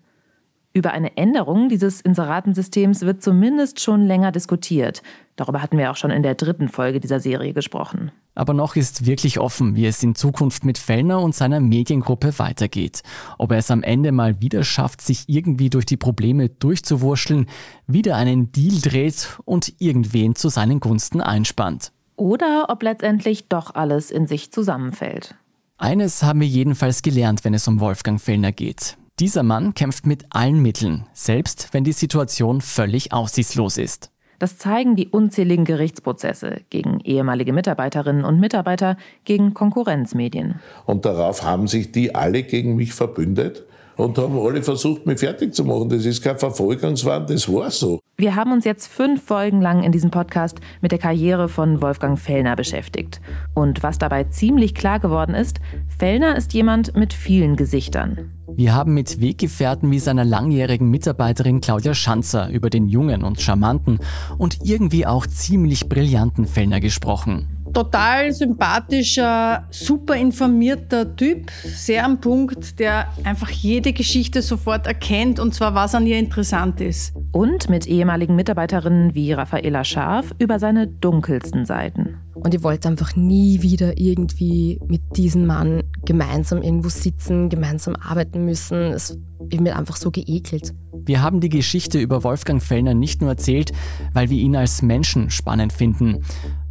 Über 0.75 0.93
eine 0.93 1.19
Änderung 1.19 1.69
dieses 1.69 2.01
Inseratensystems 2.01 3.03
wird 3.03 3.23
zumindest 3.23 3.81
schon 3.81 4.07
länger 4.07 4.33
diskutiert. 4.33 5.03
Darüber 5.37 5.61
hatten 5.61 5.77
wir 5.77 5.91
auch 5.91 5.97
schon 5.97 6.11
in 6.11 6.23
der 6.23 6.35
dritten 6.35 6.69
Folge 6.69 6.99
dieser 6.99 7.21
Serie 7.21 7.53
gesprochen. 7.53 8.11
Aber 8.35 8.55
noch 8.55 8.75
ist 8.75 9.05
wirklich 9.05 9.39
offen, 9.39 9.77
wie 9.77 9.85
es 9.85 10.03
in 10.03 10.15
Zukunft 10.15 10.65
mit 10.65 10.79
Fellner 10.79 11.21
und 11.21 11.35
seiner 11.35 11.61
Mediengruppe 11.61 12.39
weitergeht. 12.39 13.03
Ob 13.37 13.53
er 13.53 13.59
es 13.59 13.71
am 13.71 13.83
Ende 13.83 14.13
mal 14.13 14.41
wieder 14.41 14.65
schafft, 14.65 15.03
sich 15.03 15.25
irgendwie 15.27 15.69
durch 15.69 15.85
die 15.85 15.99
Probleme 15.99 16.49
durchzuwurschteln, 16.49 17.47
wieder 17.87 18.17
einen 18.17 18.51
Deal 18.53 18.81
dreht 18.81 19.39
und 19.45 19.75
irgendwen 19.79 20.35
zu 20.35 20.49
seinen 20.49 20.81
Gunsten 20.81 21.21
einspannt. 21.21 21.93
Oder 22.17 22.67
ob 22.71 22.83
letztendlich 22.83 23.49
doch 23.49 23.75
alles 23.75 24.11
in 24.11 24.27
sich 24.27 24.53
zusammenfällt. 24.53 25.35
Eines 25.77 26.23
haben 26.23 26.41
wir 26.41 26.49
jedenfalls 26.49 27.03
gelernt, 27.03 27.45
wenn 27.45 27.53
es 27.53 27.69
um 27.69 27.81
Wolfgang 27.81 28.21
Fellner 28.21 28.53
geht. 28.53 28.97
Dieser 29.20 29.42
Mann 29.42 29.75
kämpft 29.75 30.07
mit 30.07 30.25
allen 30.31 30.62
Mitteln, 30.62 31.07
selbst 31.12 31.68
wenn 31.72 31.85
die 31.85 31.92
Situation 31.92 32.61
völlig 32.61 33.12
aussichtslos 33.12 33.77
ist. 33.77 34.11
Das 34.38 34.59
zeigen 34.59 34.96
die 34.96 35.09
unzähligen 35.09 35.64
Gerichtsprozesse 35.64 36.62
gegen 36.70 36.98
ehemalige 37.01 37.53
Mitarbeiterinnen 37.53 38.25
und 38.25 38.40
Mitarbeiter, 38.40 38.96
gegen 39.25 39.55
Konkurrenzmedien. 39.55 40.61
Und 40.87 41.05
darauf 41.05 41.44
haben 41.44 41.68
sich 41.68 41.92
die 41.92 42.14
alle 42.14 42.42
gegen 42.42 42.75
mich 42.75 42.94
verbündet 42.94 43.64
und 44.03 44.19
haben 44.19 44.38
alle 44.38 44.62
versucht, 44.62 45.07
mich 45.07 45.21
fertig 45.21 45.55
zu 45.55 45.65
machen. 45.65 45.88
Das 45.88 46.05
ist 46.05 46.23
kein 46.23 46.38
Verfolgungswahn, 46.38 47.27
das 47.27 47.51
war 47.53 47.71
so. 47.71 48.01
Wir 48.17 48.35
haben 48.37 48.53
uns 48.53 48.65
jetzt 48.65 48.88
fünf 48.88 49.23
Folgen 49.23 49.61
lang 49.61 49.83
in 49.83 49.93
diesem 49.93 50.11
Podcast 50.11 50.61
mit 50.81 50.93
der 50.93 50.99
Karriere 50.99 51.49
von 51.49 51.81
Wolfgang 51.81 52.19
Fellner 52.19 52.57
beschäftigt. 52.57 53.21
Und 53.55 53.83
was 53.83 53.99
dabei 53.99 54.25
ziemlich 54.25 54.75
klar 54.75 55.01
geworden 55.01 55.35
ist, 55.35 55.61
Fellner 55.99 56.37
ist 56.37 56.53
jemand 56.53 56.97
mit 56.97 57.15
vielen 57.15 57.57
Gesichtern. 57.57 58.33
Wir 58.55 58.75
haben 58.75 58.93
mit 58.93 59.21
Weggefährten 59.21 59.91
wie 59.91 59.99
seiner 59.99 60.25
langjährigen 60.25 60.91
Mitarbeiterin 60.91 61.61
Claudia 61.61 61.95
Schanzer 61.95 62.51
über 62.51 62.69
den 62.69 62.88
jungen 62.88 63.23
und 63.25 63.41
charmanten 63.41 63.99
und 64.37 64.59
irgendwie 64.62 65.07
auch 65.07 65.27
ziemlich 65.27 65.88
brillanten 65.88 66.45
Fellner 66.45 66.81
gesprochen 66.81 67.62
total 67.73 68.33
sympathischer, 68.33 69.67
super 69.71 70.17
informierter 70.17 71.17
Typ, 71.17 71.51
sehr 71.65 72.05
am 72.05 72.21
Punkt, 72.21 72.79
der 72.79 73.09
einfach 73.25 73.51
jede 73.51 73.93
Geschichte 73.93 74.43
sofort 74.43 74.87
erkennt 74.87 75.39
und 75.41 75.55
zwar 75.55 75.75
was 75.75 75.95
an 75.95 76.07
ihr 76.07 76.19
interessant 76.19 76.81
ist. 76.81 77.15
Und 77.33 77.69
mit 77.69 77.87
ehemaligen 77.87 78.37
Mitarbeiterinnen 78.37 79.15
wie 79.15 79.33
Raffaela 79.33 79.85
Scharf 79.85 80.35
über 80.39 80.59
seine 80.59 80.87
dunkelsten 80.87 81.65
Seiten. 81.65 82.19
Und 82.35 82.55
ich 82.55 82.63
wollte 82.63 82.89
einfach 82.89 83.15
nie 83.17 83.63
wieder 83.63 83.99
irgendwie 83.99 84.81
mit 84.87 85.17
diesem 85.17 85.47
Mann 85.47 85.83
gemeinsam 86.05 86.63
irgendwo 86.63 86.89
sitzen, 86.89 87.49
gemeinsam 87.49 87.95
arbeiten 87.97 88.45
müssen. 88.45 88.93
Es 88.93 89.19
ich 89.51 89.59
bin 89.59 89.69
einfach 89.69 89.97
so 89.97 90.11
geekelt. 90.11 90.73
Wir 91.05 91.21
haben 91.21 91.41
die 91.41 91.49
Geschichte 91.49 91.99
über 91.99 92.23
Wolfgang 92.25 92.63
Fellner 92.63 92.95
nicht 92.95 93.21
nur 93.21 93.31
erzählt, 93.31 93.73
weil 94.15 94.31
wir 94.31 94.39
ihn 94.39 94.57
als 94.57 94.83
Menschen 94.83 95.31
spannend 95.31 95.73
finden 95.73 96.23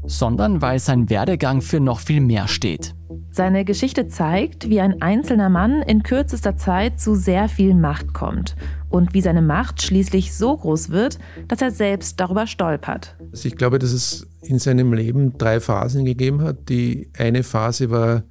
sondern 0.06 0.62
weil 0.62 0.80
sein 0.80 1.10
Werdegang 1.10 1.62
für 1.62 1.80
noch 1.80 2.00
viel 2.00 2.22
mehr 2.22 2.48
steht. 2.48 2.96
Seine 3.34 3.64
Geschichte 3.64 4.08
zeigt, 4.08 4.70
wie 4.70 4.82
ein 4.82 5.02
einzelner 5.02 5.50
Mann 5.50 5.82
in 5.82 6.04
kürzester 6.04 6.58
Zeit 6.58 7.00
zu 7.00 7.16
sehr 7.16 7.48
viel 7.48 7.74
Macht 7.74 8.14
kommt 8.14 8.58
und 8.90 9.14
wie 9.14 9.22
seine 9.22 9.42
Macht 9.42 9.82
schließlich 9.82 10.34
so 10.34 10.58
groß 10.58 10.90
wird, 10.90 11.18
dass 11.48 11.62
er 11.62 11.72
selbst 11.72 12.20
darüber 12.20 12.46
stolpert. 12.46 13.16
Also 13.32 13.48
ich 13.48 13.56
glaube, 13.56 13.80
dass 13.80 13.94
es 13.94 14.28
in 14.42 14.60
seinem 14.60 14.94
Leben 14.94 15.38
drei 15.38 15.62
Phasen 15.62 16.04
gegeben 16.04 16.42
hat. 16.42 16.68
Die 16.68 17.10
eine 17.18 17.44
Phase 17.44 17.90
war 17.90 18.24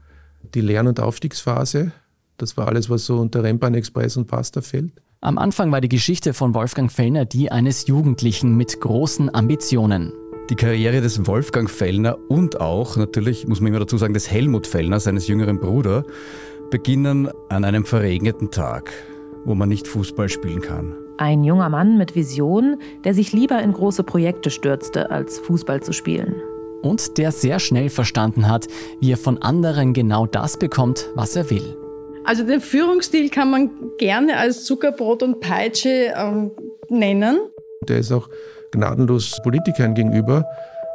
die 0.54 0.60
Lern- 0.60 0.86
und 0.86 1.00
Aufstiegsphase. 1.00 1.92
Das 2.36 2.56
war 2.56 2.68
alles, 2.68 2.90
was 2.90 3.06
so 3.06 3.18
unter 3.18 3.42
Rennbahn 3.42 3.74
Express 3.74 4.18
und 4.18 4.26
Pasta 4.26 4.60
fällt. 4.60 4.92
Am 5.22 5.38
Anfang 5.38 5.70
war 5.72 5.80
die 5.80 5.88
Geschichte 5.88 6.32
von 6.32 6.54
Wolfgang 6.54 6.90
Fellner 6.90 7.24
die 7.26 7.52
eines 7.52 7.86
Jugendlichen 7.86 8.56
mit 8.56 8.80
großen 8.80 9.34
Ambitionen. 9.34 10.12
Die 10.50 10.56
Karriere 10.56 11.00
des 11.00 11.28
Wolfgang 11.28 11.70
Fellner 11.70 12.18
und 12.26 12.60
auch 12.60 12.96
natürlich, 12.96 13.46
muss 13.46 13.60
man 13.60 13.68
immer 13.68 13.78
dazu 13.78 13.96
sagen, 13.98 14.14
des 14.14 14.28
Helmut 14.28 14.66
Fellner, 14.66 14.98
seines 14.98 15.28
jüngeren 15.28 15.60
Bruders, 15.60 16.04
beginnen 16.70 17.30
an 17.48 17.62
einem 17.62 17.84
verregneten 17.84 18.50
Tag, 18.50 18.92
wo 19.44 19.54
man 19.54 19.68
nicht 19.68 19.86
Fußball 19.86 20.28
spielen 20.28 20.60
kann. 20.60 20.96
Ein 21.18 21.44
junger 21.44 21.68
Mann 21.68 21.96
mit 21.98 22.16
Vision, 22.16 22.78
der 23.04 23.14
sich 23.14 23.32
lieber 23.32 23.62
in 23.62 23.72
große 23.72 24.02
Projekte 24.02 24.50
stürzte, 24.50 25.12
als 25.12 25.38
Fußball 25.38 25.84
zu 25.84 25.92
spielen. 25.92 26.34
Und 26.82 27.16
der 27.16 27.30
sehr 27.30 27.60
schnell 27.60 27.88
verstanden 27.88 28.48
hat, 28.48 28.66
wie 29.00 29.12
er 29.12 29.18
von 29.18 29.38
anderen 29.38 29.92
genau 29.92 30.26
das 30.26 30.56
bekommt, 30.56 31.10
was 31.14 31.36
er 31.36 31.48
will. 31.50 31.76
Also 32.24 32.42
den 32.42 32.60
Führungsstil 32.60 33.30
kann 33.30 33.52
man 33.52 33.70
gerne 33.98 34.36
als 34.36 34.64
Zuckerbrot 34.64 35.22
und 35.22 35.38
Peitsche 35.38 36.12
ähm, 36.16 36.50
nennen. 36.88 37.38
Der 37.88 37.98
ist 37.98 38.10
auch 38.10 38.28
gnadenlos 38.72 39.40
Politikern 39.42 39.94
gegenüber. 39.94 40.44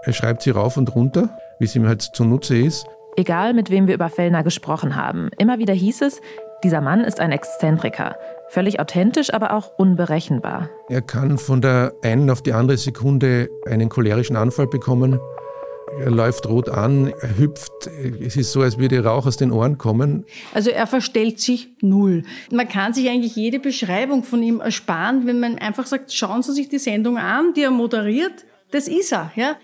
Er 0.04 0.14
schreibt 0.14 0.42
sie 0.42 0.52
rauf 0.52 0.78
und 0.78 0.96
runter, 0.96 1.30
wie 1.60 1.66
es 1.66 1.76
ihm 1.76 1.88
halt 1.88 2.02
zunutze 2.02 2.58
ist. 2.58 2.86
Egal, 3.18 3.54
mit 3.54 3.70
wem 3.70 3.88
wir 3.88 3.96
über 3.96 4.10
Fellner 4.10 4.44
gesprochen 4.44 4.96
haben, 4.96 5.30
immer 5.38 5.58
wieder 5.58 5.74
hieß 5.74 6.02
es, 6.02 6.22
dieser 6.64 6.82
Mann 6.82 7.02
ist 7.02 7.20
ein 7.20 7.32
Exzentriker. 7.32 8.16
Völlig 8.50 8.80
authentisch, 8.80 9.34
aber 9.34 9.54
auch 9.54 9.72
unberechenbar. 9.78 10.70
Er 10.90 11.02
kann 11.02 11.38
von 11.38 11.62
der 11.62 11.94
einen 12.04 12.30
auf 12.30 12.42
die 12.42 12.54
andere 12.54 12.78
Sekunde 12.78 13.50
einen 13.68 13.90
cholerischen 13.90 14.36
Anfall 14.36 14.68
bekommen 14.68 15.20
er 16.00 16.12
läuft 16.12 16.48
rot 16.48 16.70
an, 16.70 17.14
er 17.22 17.38
hüpft. 17.38 17.72
Es 18.22 18.36
ist 18.36 18.52
so, 18.52 18.62
als 18.62 18.78
würde 18.78 19.04
Rauch 19.04 19.26
aus 19.26 19.38
den 19.38 19.52
Ohren 19.52 19.78
kommen. 19.78 20.26
Also 20.54 20.70
er 20.70 20.88
verstellt 20.88 21.40
sich 21.40 21.70
null. 21.82 22.24
Man 22.52 22.68
kann 22.68 22.94
sich 22.94 23.10
eigentlich 23.10 23.36
jede 23.36 23.60
Beschreibung 23.60 24.24
von 24.24 24.42
ihm 24.44 24.60
ersparen, 24.60 25.28
wenn 25.28 25.40
man 25.40 25.58
einfach 25.58 25.86
sagt, 25.86 26.14
schauen 26.14 26.44
Sie 26.44 26.54
sich 26.54 26.70
die 26.70 26.80
Sendung 26.80 27.18
an, 27.18 27.54
die 27.54 27.64
er 27.64 27.72
moderiert. 27.72 28.46
Das 28.72 28.88
ist 28.88 29.12
er. 29.12 29.32
Ja? 29.36 29.56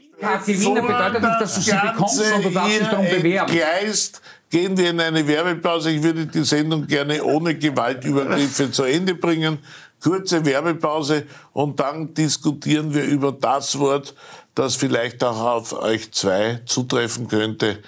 Gewinner 0.46 0.82
bedeutet 0.82 1.22
nicht, 1.22 1.42
dass 1.42 1.56
du 1.56 1.62
sie 1.62 1.72
bekommst, 1.72 2.16
sondern 2.18 2.44
du 2.44 2.50
darfst 2.50 2.80
dich 2.80 2.88
darum 2.88 3.06
bewerben. 3.06 3.54
Geist 3.54 4.22
gehen 4.50 4.78
wir 4.78 4.92
in 4.92 5.00
eine 5.00 5.28
Werbepause. 5.28 5.92
Ich 5.92 6.04
würde 6.04 6.28
die 6.28 6.44
Sendung 6.44 6.86
gerne 6.86 7.24
ohne 7.24 7.56
Gewaltübergriffe 7.56 8.72
zu 8.72 8.84
Ende 8.84 9.16
bringen. 9.16 9.60
Kurze 10.04 10.44
Werbepause 10.46 11.26
und 11.54 11.80
dann 11.80 12.14
diskutieren 12.14 12.94
wir 12.94 13.04
über 13.04 13.32
das 13.32 13.78
Wort, 13.78 14.16
das 14.56 14.76
vielleicht 14.76 15.24
auch 15.24 15.40
auf 15.40 15.74
euch 15.74 16.12
zwei 16.12 16.62
zutreffen 16.66 17.28
könnte. 17.28 17.80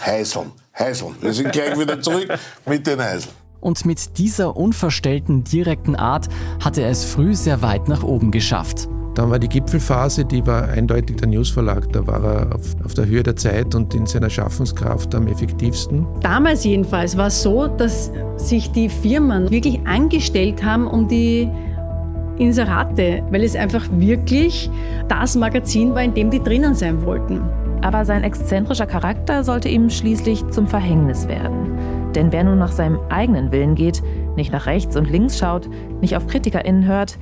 Heiseln. 0.00 0.52
Heiseln. 0.78 1.16
Wir 1.20 1.32
sind 1.32 1.52
gleich 1.52 1.78
wieder 1.78 2.00
zurück 2.00 2.28
mit 2.66 2.86
den 2.86 3.00
Heiseln. 3.00 3.34
Und 3.60 3.84
mit 3.84 4.18
dieser 4.18 4.56
unverstellten, 4.56 5.44
direkten 5.44 5.94
Art 5.94 6.28
hatte 6.60 6.82
er 6.82 6.90
es 6.90 7.04
früh 7.04 7.34
sehr 7.34 7.62
weit 7.62 7.88
nach 7.88 8.02
oben 8.02 8.30
geschafft. 8.32 8.88
Dann 9.14 9.30
war 9.30 9.38
die 9.38 9.48
Gipfelphase, 9.48 10.24
die 10.24 10.44
war 10.46 10.68
eindeutig 10.68 11.16
der 11.16 11.28
Newsverlag. 11.28 11.92
Da 11.92 12.06
war 12.06 12.24
er 12.24 12.54
auf, 12.54 12.74
auf, 12.82 12.94
der 12.94 13.06
Höhe 13.06 13.22
der 13.22 13.36
Zeit 13.36 13.74
und 13.74 13.94
in 13.94 14.06
seiner 14.06 14.30
Schaffenskraft 14.30 15.14
am 15.14 15.26
effektivsten. 15.26 16.06
Damals 16.22 16.64
jedenfalls 16.64 17.16
war 17.16 17.26
es 17.26 17.42
so, 17.42 17.68
dass 17.68 18.10
sich 18.36 18.72
die 18.72 18.88
Firmen 18.88 19.50
wirklich 19.50 19.86
angestellt 19.86 20.64
haben, 20.64 20.86
um 20.86 21.08
die 21.08 21.48
Inserate, 22.42 23.22
weil 23.30 23.44
es 23.44 23.54
einfach 23.54 23.86
wirklich 23.92 24.68
das 25.08 25.36
Magazin 25.36 25.94
war, 25.94 26.02
in 26.02 26.14
dem 26.14 26.30
die 26.30 26.42
drinnen 26.42 26.74
sein 26.74 27.04
wollten. 27.04 27.40
Aber 27.82 28.04
sein 28.04 28.24
exzentrischer 28.24 28.86
Charakter 28.86 29.44
sollte 29.44 29.68
ihm 29.68 29.90
schließlich 29.90 30.48
zum 30.50 30.66
Verhängnis 30.66 31.28
werden. 31.28 31.78
Denn 32.14 32.32
wer 32.32 32.44
nun 32.44 32.58
nach 32.58 32.72
seinem 32.72 32.98
eigenen 33.10 33.52
Willen 33.52 33.74
geht, 33.74 34.02
nicht 34.36 34.52
nach 34.52 34.66
rechts 34.66 34.96
und 34.96 35.10
links 35.10 35.38
schaut, 35.38 35.68
nicht 36.00 36.16
auf 36.16 36.26
KritikerInnen 36.26 36.86
hört, 36.86 37.18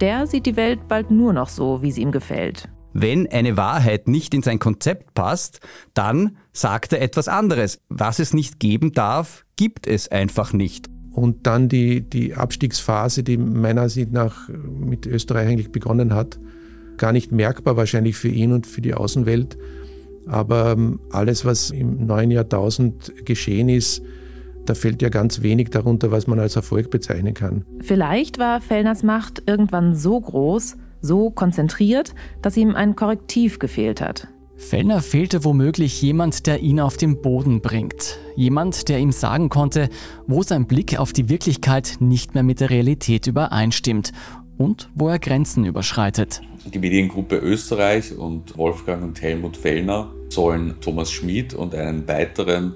der 0.00 0.26
sieht 0.26 0.46
die 0.46 0.56
Welt 0.56 0.86
bald 0.86 1.10
nur 1.10 1.32
noch 1.32 1.48
so, 1.48 1.82
wie 1.82 1.90
sie 1.90 2.02
ihm 2.02 2.12
gefällt. 2.12 2.68
Wenn 2.92 3.26
eine 3.30 3.56
Wahrheit 3.56 4.08
nicht 4.08 4.34
in 4.34 4.42
sein 4.42 4.58
Konzept 4.58 5.14
passt, 5.14 5.60
dann 5.94 6.36
sagt 6.52 6.92
er 6.92 7.02
etwas 7.02 7.28
anderes. 7.28 7.80
Was 7.88 8.18
es 8.18 8.32
nicht 8.34 8.60
geben 8.60 8.92
darf, 8.92 9.44
gibt 9.56 9.86
es 9.86 10.08
einfach 10.08 10.52
nicht. 10.52 10.88
Und 11.12 11.46
dann 11.46 11.68
die, 11.68 12.02
die 12.02 12.34
Abstiegsphase, 12.34 13.22
die 13.22 13.36
meiner 13.38 13.82
Ansicht 13.82 14.12
nach 14.12 14.48
mit 14.48 15.06
Österreich 15.06 15.48
eigentlich 15.48 15.72
begonnen 15.72 16.14
hat, 16.14 16.38
gar 16.96 17.12
nicht 17.12 17.32
merkbar 17.32 17.76
wahrscheinlich 17.76 18.16
für 18.16 18.28
ihn 18.28 18.52
und 18.52 18.66
für 18.66 18.80
die 18.80 18.94
Außenwelt. 18.94 19.56
Aber 20.26 20.72
ähm, 20.72 21.00
alles, 21.10 21.44
was 21.44 21.70
im 21.70 22.06
neuen 22.06 22.30
Jahrtausend 22.30 23.24
geschehen 23.24 23.68
ist, 23.68 24.02
da 24.66 24.74
fällt 24.74 25.00
ja 25.00 25.08
ganz 25.08 25.40
wenig 25.40 25.70
darunter, 25.70 26.10
was 26.10 26.26
man 26.26 26.38
als 26.38 26.56
Erfolg 26.56 26.90
bezeichnen 26.90 27.32
kann. 27.32 27.64
Vielleicht 27.80 28.38
war 28.38 28.60
Fellners 28.60 29.02
Macht 29.02 29.42
irgendwann 29.46 29.94
so 29.94 30.20
groß, 30.20 30.76
so 31.00 31.30
konzentriert, 31.30 32.14
dass 32.42 32.56
ihm 32.56 32.74
ein 32.74 32.94
Korrektiv 32.94 33.58
gefehlt 33.58 34.02
hat. 34.02 34.28
Fellner 34.58 35.00
fehlte 35.00 35.44
womöglich 35.44 36.02
jemand, 36.02 36.46
der 36.46 36.60
ihn 36.60 36.80
auf 36.80 36.96
den 36.96 37.22
Boden 37.22 37.60
bringt. 37.60 38.18
Jemand, 38.34 38.88
der 38.88 38.98
ihm 38.98 39.12
sagen 39.12 39.48
konnte, 39.48 39.88
wo 40.26 40.42
sein 40.42 40.66
Blick 40.66 40.98
auf 40.98 41.12
die 41.12 41.28
Wirklichkeit 41.28 41.96
nicht 42.00 42.34
mehr 42.34 42.42
mit 42.42 42.60
der 42.60 42.68
Realität 42.68 43.28
übereinstimmt 43.28 44.12
und 44.58 44.90
wo 44.94 45.08
er 45.08 45.20
Grenzen 45.20 45.64
überschreitet. 45.64 46.42
Die 46.66 46.78
Mediengruppe 46.78 47.36
Österreich 47.36 48.18
und 48.18 48.58
Wolfgang 48.58 49.04
und 49.04 49.22
Helmut 49.22 49.56
Fellner 49.56 50.12
sollen 50.28 50.74
Thomas 50.80 51.12
Schmid 51.12 51.54
und 51.54 51.74
einen 51.74 52.06
weiteren 52.08 52.74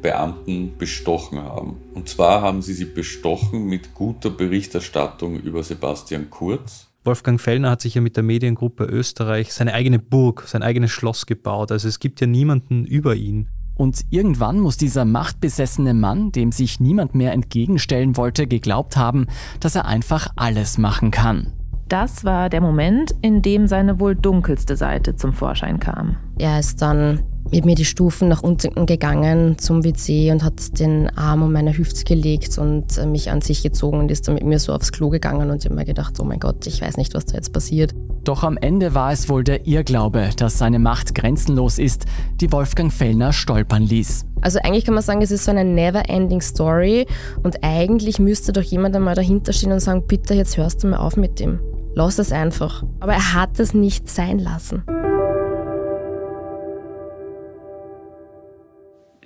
Beamten 0.00 0.78
bestochen 0.78 1.42
haben. 1.42 1.76
Und 1.92 2.08
zwar 2.08 2.40
haben 2.40 2.62
sie 2.62 2.72
sie 2.72 2.84
bestochen 2.84 3.66
mit 3.66 3.94
guter 3.94 4.30
Berichterstattung 4.30 5.40
über 5.40 5.62
Sebastian 5.62 6.30
Kurz. 6.30 6.85
Wolfgang 7.06 7.40
Fellner 7.40 7.70
hat 7.70 7.80
sich 7.80 7.94
ja 7.94 8.00
mit 8.00 8.16
der 8.16 8.24
Mediengruppe 8.24 8.84
Österreich 8.84 9.52
seine 9.52 9.72
eigene 9.72 9.98
Burg, 9.98 10.44
sein 10.46 10.62
eigenes 10.62 10.90
Schloss 10.90 11.26
gebaut. 11.26 11.72
Also 11.72 11.88
es 11.88 12.00
gibt 12.00 12.20
ja 12.20 12.26
niemanden 12.26 12.84
über 12.84 13.14
ihn. 13.14 13.48
Und 13.76 14.00
irgendwann 14.10 14.58
muss 14.58 14.76
dieser 14.76 15.04
machtbesessene 15.04 15.94
Mann, 15.94 16.32
dem 16.32 16.50
sich 16.50 16.80
niemand 16.80 17.14
mehr 17.14 17.32
entgegenstellen 17.32 18.16
wollte, 18.16 18.46
geglaubt 18.46 18.96
haben, 18.96 19.26
dass 19.60 19.76
er 19.76 19.84
einfach 19.84 20.28
alles 20.34 20.78
machen 20.78 21.10
kann. 21.10 21.52
Das 21.88 22.24
war 22.24 22.48
der 22.48 22.60
Moment, 22.60 23.14
in 23.22 23.42
dem 23.42 23.68
seine 23.68 24.00
wohl 24.00 24.16
dunkelste 24.16 24.76
Seite 24.76 25.14
zum 25.14 25.32
Vorschein 25.32 25.78
kam. 25.78 26.16
Er 26.36 26.58
ist 26.58 26.82
dann 26.82 27.22
mit 27.50 27.64
mir 27.64 27.74
die 27.74 27.84
Stufen 27.84 28.28
nach 28.28 28.42
unten 28.42 28.86
gegangen 28.86 29.58
zum 29.58 29.84
WC 29.84 30.32
und 30.32 30.42
hat 30.42 30.78
den 30.78 31.08
Arm 31.16 31.42
um 31.42 31.52
meine 31.52 31.76
Hüfte 31.76 32.04
gelegt 32.04 32.58
und 32.58 32.98
äh, 32.98 33.06
mich 33.06 33.30
an 33.30 33.40
sich 33.40 33.62
gezogen 33.62 33.98
und 33.98 34.10
ist 34.10 34.26
dann 34.26 34.34
mit 34.34 34.44
mir 34.44 34.58
so 34.58 34.72
aufs 34.72 34.92
Klo 34.92 35.08
gegangen 35.10 35.50
und 35.50 35.68
mir 35.70 35.84
gedacht, 35.84 36.18
oh 36.20 36.24
mein 36.24 36.40
Gott, 36.40 36.66
ich 36.66 36.80
weiß 36.80 36.96
nicht, 36.96 37.14
was 37.14 37.26
da 37.26 37.34
jetzt 37.34 37.52
passiert. 37.52 37.94
Doch 38.24 38.42
am 38.42 38.56
Ende 38.56 38.94
war 38.94 39.12
es 39.12 39.28
wohl 39.28 39.44
der 39.44 39.66
Irrglaube, 39.66 40.30
dass 40.36 40.58
seine 40.58 40.80
Macht 40.80 41.14
grenzenlos 41.14 41.78
ist, 41.78 42.06
die 42.40 42.50
Wolfgang 42.50 42.92
Fellner 42.92 43.32
stolpern 43.32 43.84
ließ. 43.84 44.26
Also 44.40 44.58
eigentlich 44.64 44.84
kann 44.84 44.94
man 44.94 45.04
sagen, 45.04 45.22
es 45.22 45.30
ist 45.30 45.44
so 45.44 45.52
eine 45.52 45.64
never-ending 45.64 46.40
Story 46.40 47.06
und 47.44 47.62
eigentlich 47.62 48.18
müsste 48.18 48.52
doch 48.52 48.62
jemand 48.62 48.96
einmal 48.96 49.14
dahinter 49.14 49.52
stehen 49.52 49.72
und 49.72 49.80
sagen, 49.80 50.04
bitte, 50.08 50.34
jetzt 50.34 50.56
hörst 50.56 50.82
du 50.82 50.88
mal 50.88 50.98
auf 50.98 51.16
mit 51.16 51.38
dem. 51.38 51.60
Lass 51.94 52.18
es 52.18 52.32
einfach. 52.32 52.82
Aber 53.00 53.12
er 53.12 53.32
hat 53.32 53.58
es 53.60 53.72
nicht 53.72 54.08
sein 54.10 54.38
lassen. 54.38 54.82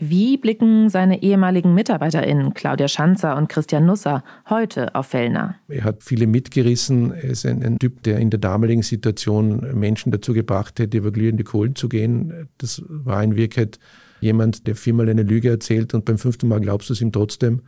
Wie 0.02 0.38
blicken 0.38 0.88
seine 0.88 1.22
ehemaligen 1.22 1.74
MitarbeiterInnen 1.74 2.54
Claudia 2.54 2.88
Schanzer 2.88 3.36
und 3.36 3.50
Christian 3.50 3.84
Nusser 3.84 4.24
heute 4.48 4.94
auf 4.94 5.08
Fellner? 5.08 5.56
Er 5.68 5.84
hat 5.84 6.02
viele 6.02 6.26
mitgerissen. 6.26 7.12
Er 7.12 7.24
ist 7.24 7.44
ein, 7.44 7.62
ein, 7.62 7.78
Typ, 7.78 8.02
der 8.04 8.18
in 8.18 8.30
der 8.30 8.40
damaligen 8.40 8.82
Situation 8.82 9.78
Menschen 9.78 10.10
dazu 10.10 10.32
gebracht 10.32 10.78
hätte, 10.78 10.96
über 10.96 11.10
glühende 11.10 11.44
Kohlen 11.44 11.74
zu 11.76 11.90
gehen. 11.90 12.48
Das 12.56 12.82
war 12.88 13.22
in 13.22 13.36
Wirklichkeit 13.36 13.78
jemand, 14.22 14.66
der 14.66 14.74
viermal 14.74 15.10
eine 15.10 15.22
Lüge 15.22 15.50
erzählt 15.50 15.92
und 15.92 16.06
beim 16.06 16.16
fünften 16.16 16.48
Mal 16.48 16.60
glaubst 16.60 16.88
du 16.88 16.94
es 16.94 17.02
ihm 17.02 17.12
trotzdem. 17.12 17.60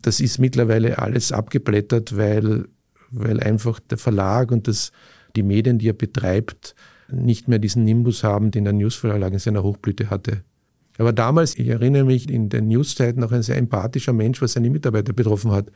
Das 0.00 0.20
ist 0.20 0.38
mittlerweile 0.38 0.98
alles 0.98 1.32
abgeblättert, 1.32 2.16
weil, 2.16 2.66
weil 3.10 3.40
einfach 3.40 3.80
der 3.80 3.98
Verlag 3.98 4.52
und 4.52 4.68
das, 4.68 4.92
die 5.34 5.42
Medien, 5.42 5.78
die 5.78 5.88
er 5.88 5.94
betreibt, 5.94 6.76
nicht 7.10 7.48
mehr 7.48 7.58
diesen 7.58 7.82
Nimbus 7.82 8.22
haben, 8.22 8.52
den 8.52 8.62
der 8.62 8.72
Newsverlag 8.72 9.32
in 9.32 9.40
seiner 9.40 9.64
Hochblüte 9.64 10.08
hatte. 10.08 10.44
Er 10.96 11.04
war 11.04 11.12
damals, 11.12 11.58
ich 11.58 11.68
erinnere 11.68 12.04
mich, 12.04 12.30
in 12.30 12.48
den 12.48 12.68
Newszeiten 12.68 13.20
noch 13.20 13.32
ein 13.32 13.42
sehr 13.42 13.56
empathischer 13.56 14.12
Mensch, 14.12 14.40
was 14.40 14.52
seine 14.52 14.70
Mitarbeiter 14.70 15.12
betroffen 15.12 15.50
hat. 15.50 15.66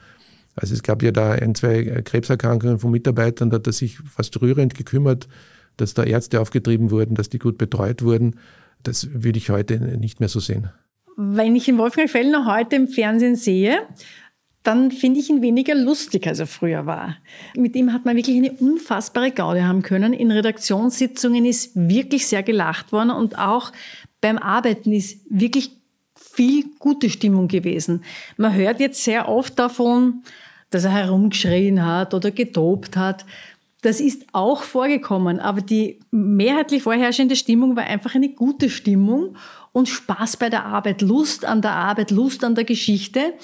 Also 0.54 0.74
es 0.74 0.82
gab 0.82 1.02
ja 1.02 1.10
da 1.10 1.32
ein, 1.32 1.54
zwei 1.54 1.82
Krebserkrankungen 2.04 2.78
von 2.78 2.90
Mitarbeitern, 2.90 3.50
da 3.50 3.56
hat 3.56 3.66
er 3.66 3.72
sich 3.72 3.98
fast 3.98 4.40
rührend 4.40 4.74
gekümmert, 4.74 5.28
dass 5.76 5.94
da 5.94 6.04
Ärzte 6.04 6.40
aufgetrieben 6.40 6.90
wurden, 6.90 7.14
dass 7.14 7.28
die 7.28 7.38
gut 7.38 7.58
betreut 7.58 8.02
wurden. 8.02 8.36
Das 8.82 9.08
würde 9.12 9.38
ich 9.38 9.50
heute 9.50 9.78
nicht 9.98 10.20
mehr 10.20 10.28
so 10.28 10.40
sehen. 10.40 10.70
Wenn 11.16 11.56
ich 11.56 11.64
den 11.64 11.78
Wolfgang 11.78 12.08
Fellner 12.08 12.46
heute 12.46 12.76
im 12.76 12.88
Fernsehen 12.88 13.34
sehe, 13.36 13.80
dann 14.62 14.90
finde 14.90 15.20
ich 15.20 15.30
ihn 15.30 15.40
weniger 15.40 15.74
lustig, 15.74 16.26
als 16.26 16.40
er 16.40 16.46
früher 16.46 16.86
war. 16.86 17.16
Mit 17.56 17.74
ihm 17.74 17.92
hat 17.92 18.04
man 18.04 18.16
wirklich 18.16 18.36
eine 18.36 18.52
unfassbare 18.52 19.30
Gaude 19.30 19.66
haben 19.66 19.82
können. 19.82 20.12
In 20.12 20.30
Redaktionssitzungen 20.30 21.44
ist 21.44 21.70
wirklich 21.74 22.26
sehr 22.26 22.42
gelacht 22.42 22.92
worden 22.92 23.10
und 23.10 23.38
auch 23.38 23.72
beim 24.20 24.38
Arbeiten 24.38 24.92
ist 24.92 25.20
wirklich 25.28 25.70
viel 26.14 26.64
gute 26.78 27.10
Stimmung 27.10 27.48
gewesen. 27.48 28.04
Man 28.36 28.54
hört 28.54 28.80
jetzt 28.80 29.02
sehr 29.04 29.28
oft 29.28 29.58
davon, 29.58 30.22
dass 30.70 30.84
er 30.84 30.90
herumgeschrien 30.90 31.84
hat 31.84 32.14
oder 32.14 32.30
getobt 32.30 32.96
hat. 32.96 33.24
Das 33.82 34.00
ist 34.00 34.26
auch 34.32 34.62
vorgekommen, 34.62 35.38
aber 35.38 35.60
die 35.60 36.00
mehrheitlich 36.10 36.82
vorherrschende 36.82 37.36
Stimmung 37.36 37.76
war 37.76 37.84
einfach 37.84 38.14
eine 38.14 38.28
gute 38.28 38.70
Stimmung 38.70 39.36
und 39.72 39.88
Spaß 39.88 40.36
bei 40.36 40.50
der 40.50 40.64
Arbeit, 40.64 41.00
Lust 41.00 41.44
an 41.44 41.62
der 41.62 41.72
Arbeit, 41.72 42.10
Lust 42.10 42.42
an 42.42 42.56
der 42.56 42.64
Geschichte. 42.64 43.34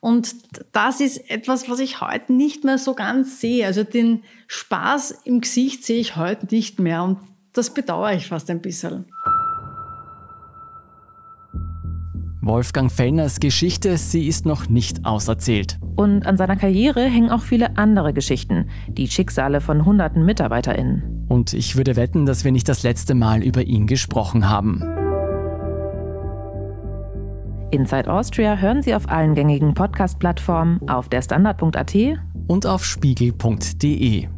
Und 0.00 0.34
das 0.72 1.00
ist 1.00 1.30
etwas, 1.30 1.68
was 1.68 1.78
ich 1.78 2.00
heute 2.00 2.32
nicht 2.32 2.64
mehr 2.64 2.78
so 2.78 2.94
ganz 2.94 3.40
sehe. 3.40 3.66
Also 3.66 3.84
den 3.84 4.24
Spaß 4.48 5.20
im 5.24 5.40
Gesicht 5.40 5.84
sehe 5.84 6.00
ich 6.00 6.16
heute 6.16 6.46
nicht 6.50 6.80
mehr 6.80 7.04
und 7.04 7.18
das 7.52 7.72
bedauere 7.72 8.14
ich 8.14 8.26
fast 8.26 8.50
ein 8.50 8.60
bisschen. 8.60 9.04
Wolfgang 12.42 12.90
Fellners 12.90 13.38
Geschichte, 13.38 13.98
sie 13.98 14.26
ist 14.26 14.46
noch 14.46 14.68
nicht 14.68 15.04
auserzählt. 15.04 15.78
Und 15.96 16.26
an 16.26 16.38
seiner 16.38 16.56
Karriere 16.56 17.02
hängen 17.02 17.30
auch 17.30 17.42
viele 17.42 17.76
andere 17.76 18.14
Geschichten, 18.14 18.70
die 18.88 19.08
Schicksale 19.08 19.60
von 19.60 19.84
hunderten 19.84 20.24
MitarbeiterInnen. 20.24 21.26
Und 21.28 21.52
ich 21.52 21.76
würde 21.76 21.96
wetten, 21.96 22.24
dass 22.24 22.44
wir 22.44 22.52
nicht 22.52 22.68
das 22.68 22.82
letzte 22.82 23.14
Mal 23.14 23.42
über 23.42 23.62
ihn 23.62 23.86
gesprochen 23.86 24.48
haben. 24.48 24.82
Inside 27.72 28.10
Austria 28.10 28.56
hören 28.56 28.82
Sie 28.82 28.94
auf 28.94 29.08
allen 29.08 29.34
gängigen 29.34 29.74
Podcast-Plattformen, 29.74 30.80
auf 30.88 31.08
der 31.08 31.22
Standard.at 31.22 31.94
und 32.48 32.66
auf 32.66 32.84
spiegel.de. 32.84 34.28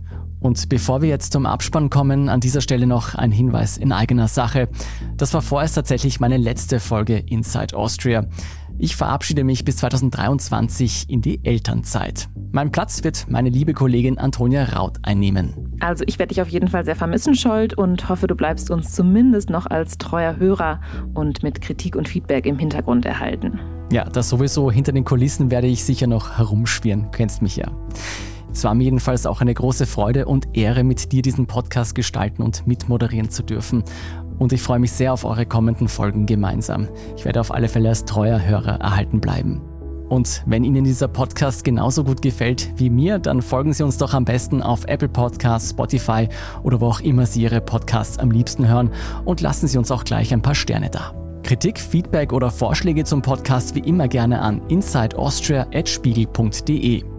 Und 0.43 0.69
bevor 0.69 1.03
wir 1.03 1.09
jetzt 1.09 1.33
zum 1.33 1.47
Abspann 1.47 1.89
kommen, 1.89 2.29
an 2.29 2.41
dieser 2.41 2.61
Stelle 2.61 2.87
noch 2.87 3.15
ein 3.15 3.31
Hinweis 3.31 3.77
in 3.77 3.93
eigener 3.93 4.27
Sache. 4.27 4.69
Das 5.17 5.33
war 5.35 5.41
vorerst 5.41 5.77
tatsächlich 5.77 6.19
meine 6.19 6.37
letzte 6.37 6.81
Folge 6.81 7.19
Inside 7.19 7.77
Austria. 7.77 8.27
Ich 8.79 8.97
verabschiede 8.97 9.45
mich 9.45 9.65
bis 9.65 9.77
2023 9.77 11.09
in 11.09 11.21
die 11.21 11.45
Elternzeit. 11.45 12.29
Mein 12.51 12.73
Platz 12.73 13.05
wird 13.05 13.27
meine 13.29 13.49
liebe 13.49 13.75
Kollegin 13.75 14.19
Antonia 14.19 14.65
Raut 14.65 14.99
einnehmen. 15.03 15.77
Also 15.79 16.03
ich 16.07 16.19
werde 16.19 16.35
dich 16.35 16.43
auf 16.43 16.49
jeden 16.49 16.69
Fall 16.69 16.85
sehr 16.85 16.97
vermissen, 16.97 17.37
Scholt, 17.37 17.75
und 17.75 18.09
hoffe, 18.09 18.27
du 18.27 18.35
bleibst 18.35 18.71
uns 18.71 18.93
zumindest 18.93 19.51
noch 19.51 19.67
als 19.67 19.99
treuer 19.99 20.37
Hörer 20.37 20.81
und 21.15 21.43
mit 21.45 21.61
Kritik 21.61 21.95
und 21.95 22.09
Feedback 22.09 22.47
im 22.47 22.59
Hintergrund 22.59 23.07
erhalten. 23.07 23.61
Ja, 23.93 24.05
das 24.05 24.29
sowieso. 24.29 24.71
Hinter 24.71 24.93
den 24.93 25.05
Kulissen 25.05 25.51
werde 25.51 25.69
ich 25.69 25.85
sicher 25.85 26.07
noch 26.07 26.39
herumschwirren. 26.39 27.11
Kennst 27.13 27.43
mich 27.43 27.57
ja. 27.57 27.71
Es 28.53 28.65
war 28.65 28.75
mir 28.75 28.85
jedenfalls 28.85 29.27
auch 29.27 29.41
eine 29.41 29.55
große 29.55 29.87
Freude 29.87 30.27
und 30.27 30.49
Ehre, 30.53 30.85
mit 30.85 31.13
dir 31.13 31.23
diesen 31.23 31.47
Podcast 31.47 31.95
gestalten 31.95 32.43
und 32.43 32.67
mitmoderieren 32.67 33.31
zu 33.31 33.43
dürfen. 33.43 33.83
Und 34.39 34.53
ich 34.53 34.61
freue 34.61 34.79
mich 34.79 34.93
sehr 34.93 35.11
auf 35.13 35.25
eure 35.25 35.47
kommenden 35.47 35.89
Folgen 35.89 36.27
gemeinsam. 36.27 36.89
Ich 37.17 37.25
werde 37.25 37.41
auf 37.41 37.53
alle 37.53 37.69
Fälle 37.69 37.89
als 37.89 38.05
treuer 38.05 38.45
Hörer 38.45 38.81
erhalten 38.81 39.21
bleiben. 39.21 39.63
Und 40.09 40.43
wenn 40.45 40.65
Ihnen 40.65 40.85
dieser 40.85 41.09
Podcast 41.09 41.65
genauso 41.65 42.05
gut 42.05 42.21
gefällt 42.21 42.71
wie 42.77 42.91
mir, 42.91 43.19
dann 43.19 43.41
folgen 43.41 43.73
Sie 43.73 43.83
uns 43.83 43.97
doch 43.97 44.13
am 44.13 44.27
besten 44.27 44.61
auf 44.61 44.85
Apple 44.85 45.09
Podcasts, 45.09 45.71
Spotify 45.71 46.29
oder 46.63 46.83
wo 46.83 46.89
auch 46.89 47.01
immer 47.01 47.25
Sie 47.25 47.41
Ihre 47.41 47.63
Podcasts 47.63 48.19
am 48.19 48.31
liebsten 48.31 48.69
hören 48.69 48.91
und 49.25 49.41
lassen 49.41 49.69
Sie 49.69 49.79
uns 49.79 49.91
auch 49.91 50.05
gleich 50.05 50.35
ein 50.35 50.43
paar 50.43 50.55
Sterne 50.55 50.91
da. 50.91 51.15
Kritik, 51.43 51.81
Feedback 51.81 52.35
oder 52.35 52.51
Vorschläge 52.51 53.05
zum 53.05 53.23
Podcast 53.23 53.75
wie 53.75 53.81
immer 53.81 54.07
gerne 54.07 54.43
an 54.43 54.61
insideaustria.spiegel.de 54.69 57.05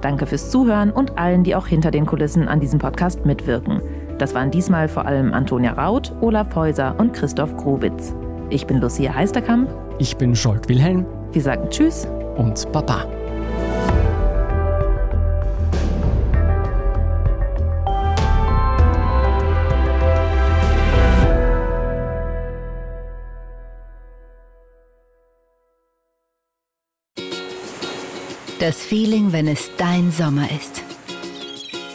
Danke 0.00 0.26
fürs 0.26 0.50
Zuhören 0.50 0.90
und 0.90 1.18
allen, 1.18 1.44
die 1.44 1.54
auch 1.54 1.66
hinter 1.66 1.90
den 1.90 2.06
Kulissen 2.06 2.48
an 2.48 2.60
diesem 2.60 2.78
Podcast 2.78 3.26
mitwirken. 3.26 3.80
Das 4.18 4.34
waren 4.34 4.50
diesmal 4.50 4.88
vor 4.88 5.06
allem 5.06 5.32
Antonia 5.32 5.72
Raut, 5.72 6.12
Olaf 6.20 6.54
Häuser 6.54 6.94
und 6.98 7.12
Christoph 7.12 7.56
Grubitz. 7.56 8.14
Ich 8.50 8.66
bin 8.66 8.80
Lucia 8.80 9.14
Heisterkamp. 9.14 9.68
Ich 9.98 10.16
bin 10.16 10.34
Scholt 10.34 10.68
Wilhelm. 10.68 11.06
Wir 11.32 11.42
sagen 11.42 11.68
Tschüss 11.70 12.06
und 12.36 12.70
Baba. 12.72 13.19
Das 28.60 28.76
Feeling, 28.82 29.32
wenn 29.32 29.48
es 29.48 29.70
dein 29.78 30.12
Sommer 30.12 30.46
ist. 30.50 30.82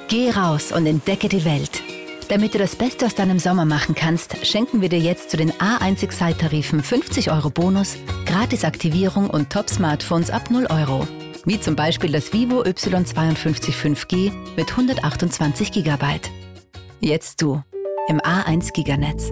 Geh 0.07 0.31
raus 0.31 0.71
und 0.71 0.87
entdecke 0.87 1.29
die 1.29 1.45
Welt. 1.45 1.83
Damit 2.27 2.55
du 2.55 2.57
das 2.57 2.75
Beste 2.75 3.05
aus 3.05 3.13
deinem 3.13 3.37
Sommer 3.37 3.65
machen 3.65 3.93
kannst, 3.93 4.43
schenken 4.43 4.81
wir 4.81 4.89
dir 4.89 4.97
jetzt 4.97 5.29
zu 5.29 5.37
den 5.37 5.51
A1 5.51 6.01
Excite-Tarifen 6.01 6.81
50 6.81 7.29
Euro 7.29 7.51
Bonus, 7.51 7.97
Gratisaktivierung 8.25 9.29
und 9.29 9.51
Top-Smartphones 9.51 10.31
ab 10.31 10.49
0 10.49 10.65
Euro. 10.71 11.07
Wie 11.45 11.59
zum 11.59 11.75
Beispiel 11.75 12.11
das 12.11 12.33
Vivo 12.33 12.63
Y52 12.63 13.71
5G 13.71 14.31
mit 14.57 14.71
128 14.71 15.71
GB. 15.71 16.05
Jetzt 16.99 17.43
du 17.43 17.61
im 18.07 18.19
A1 18.21 18.73
Giganetz. 18.73 19.31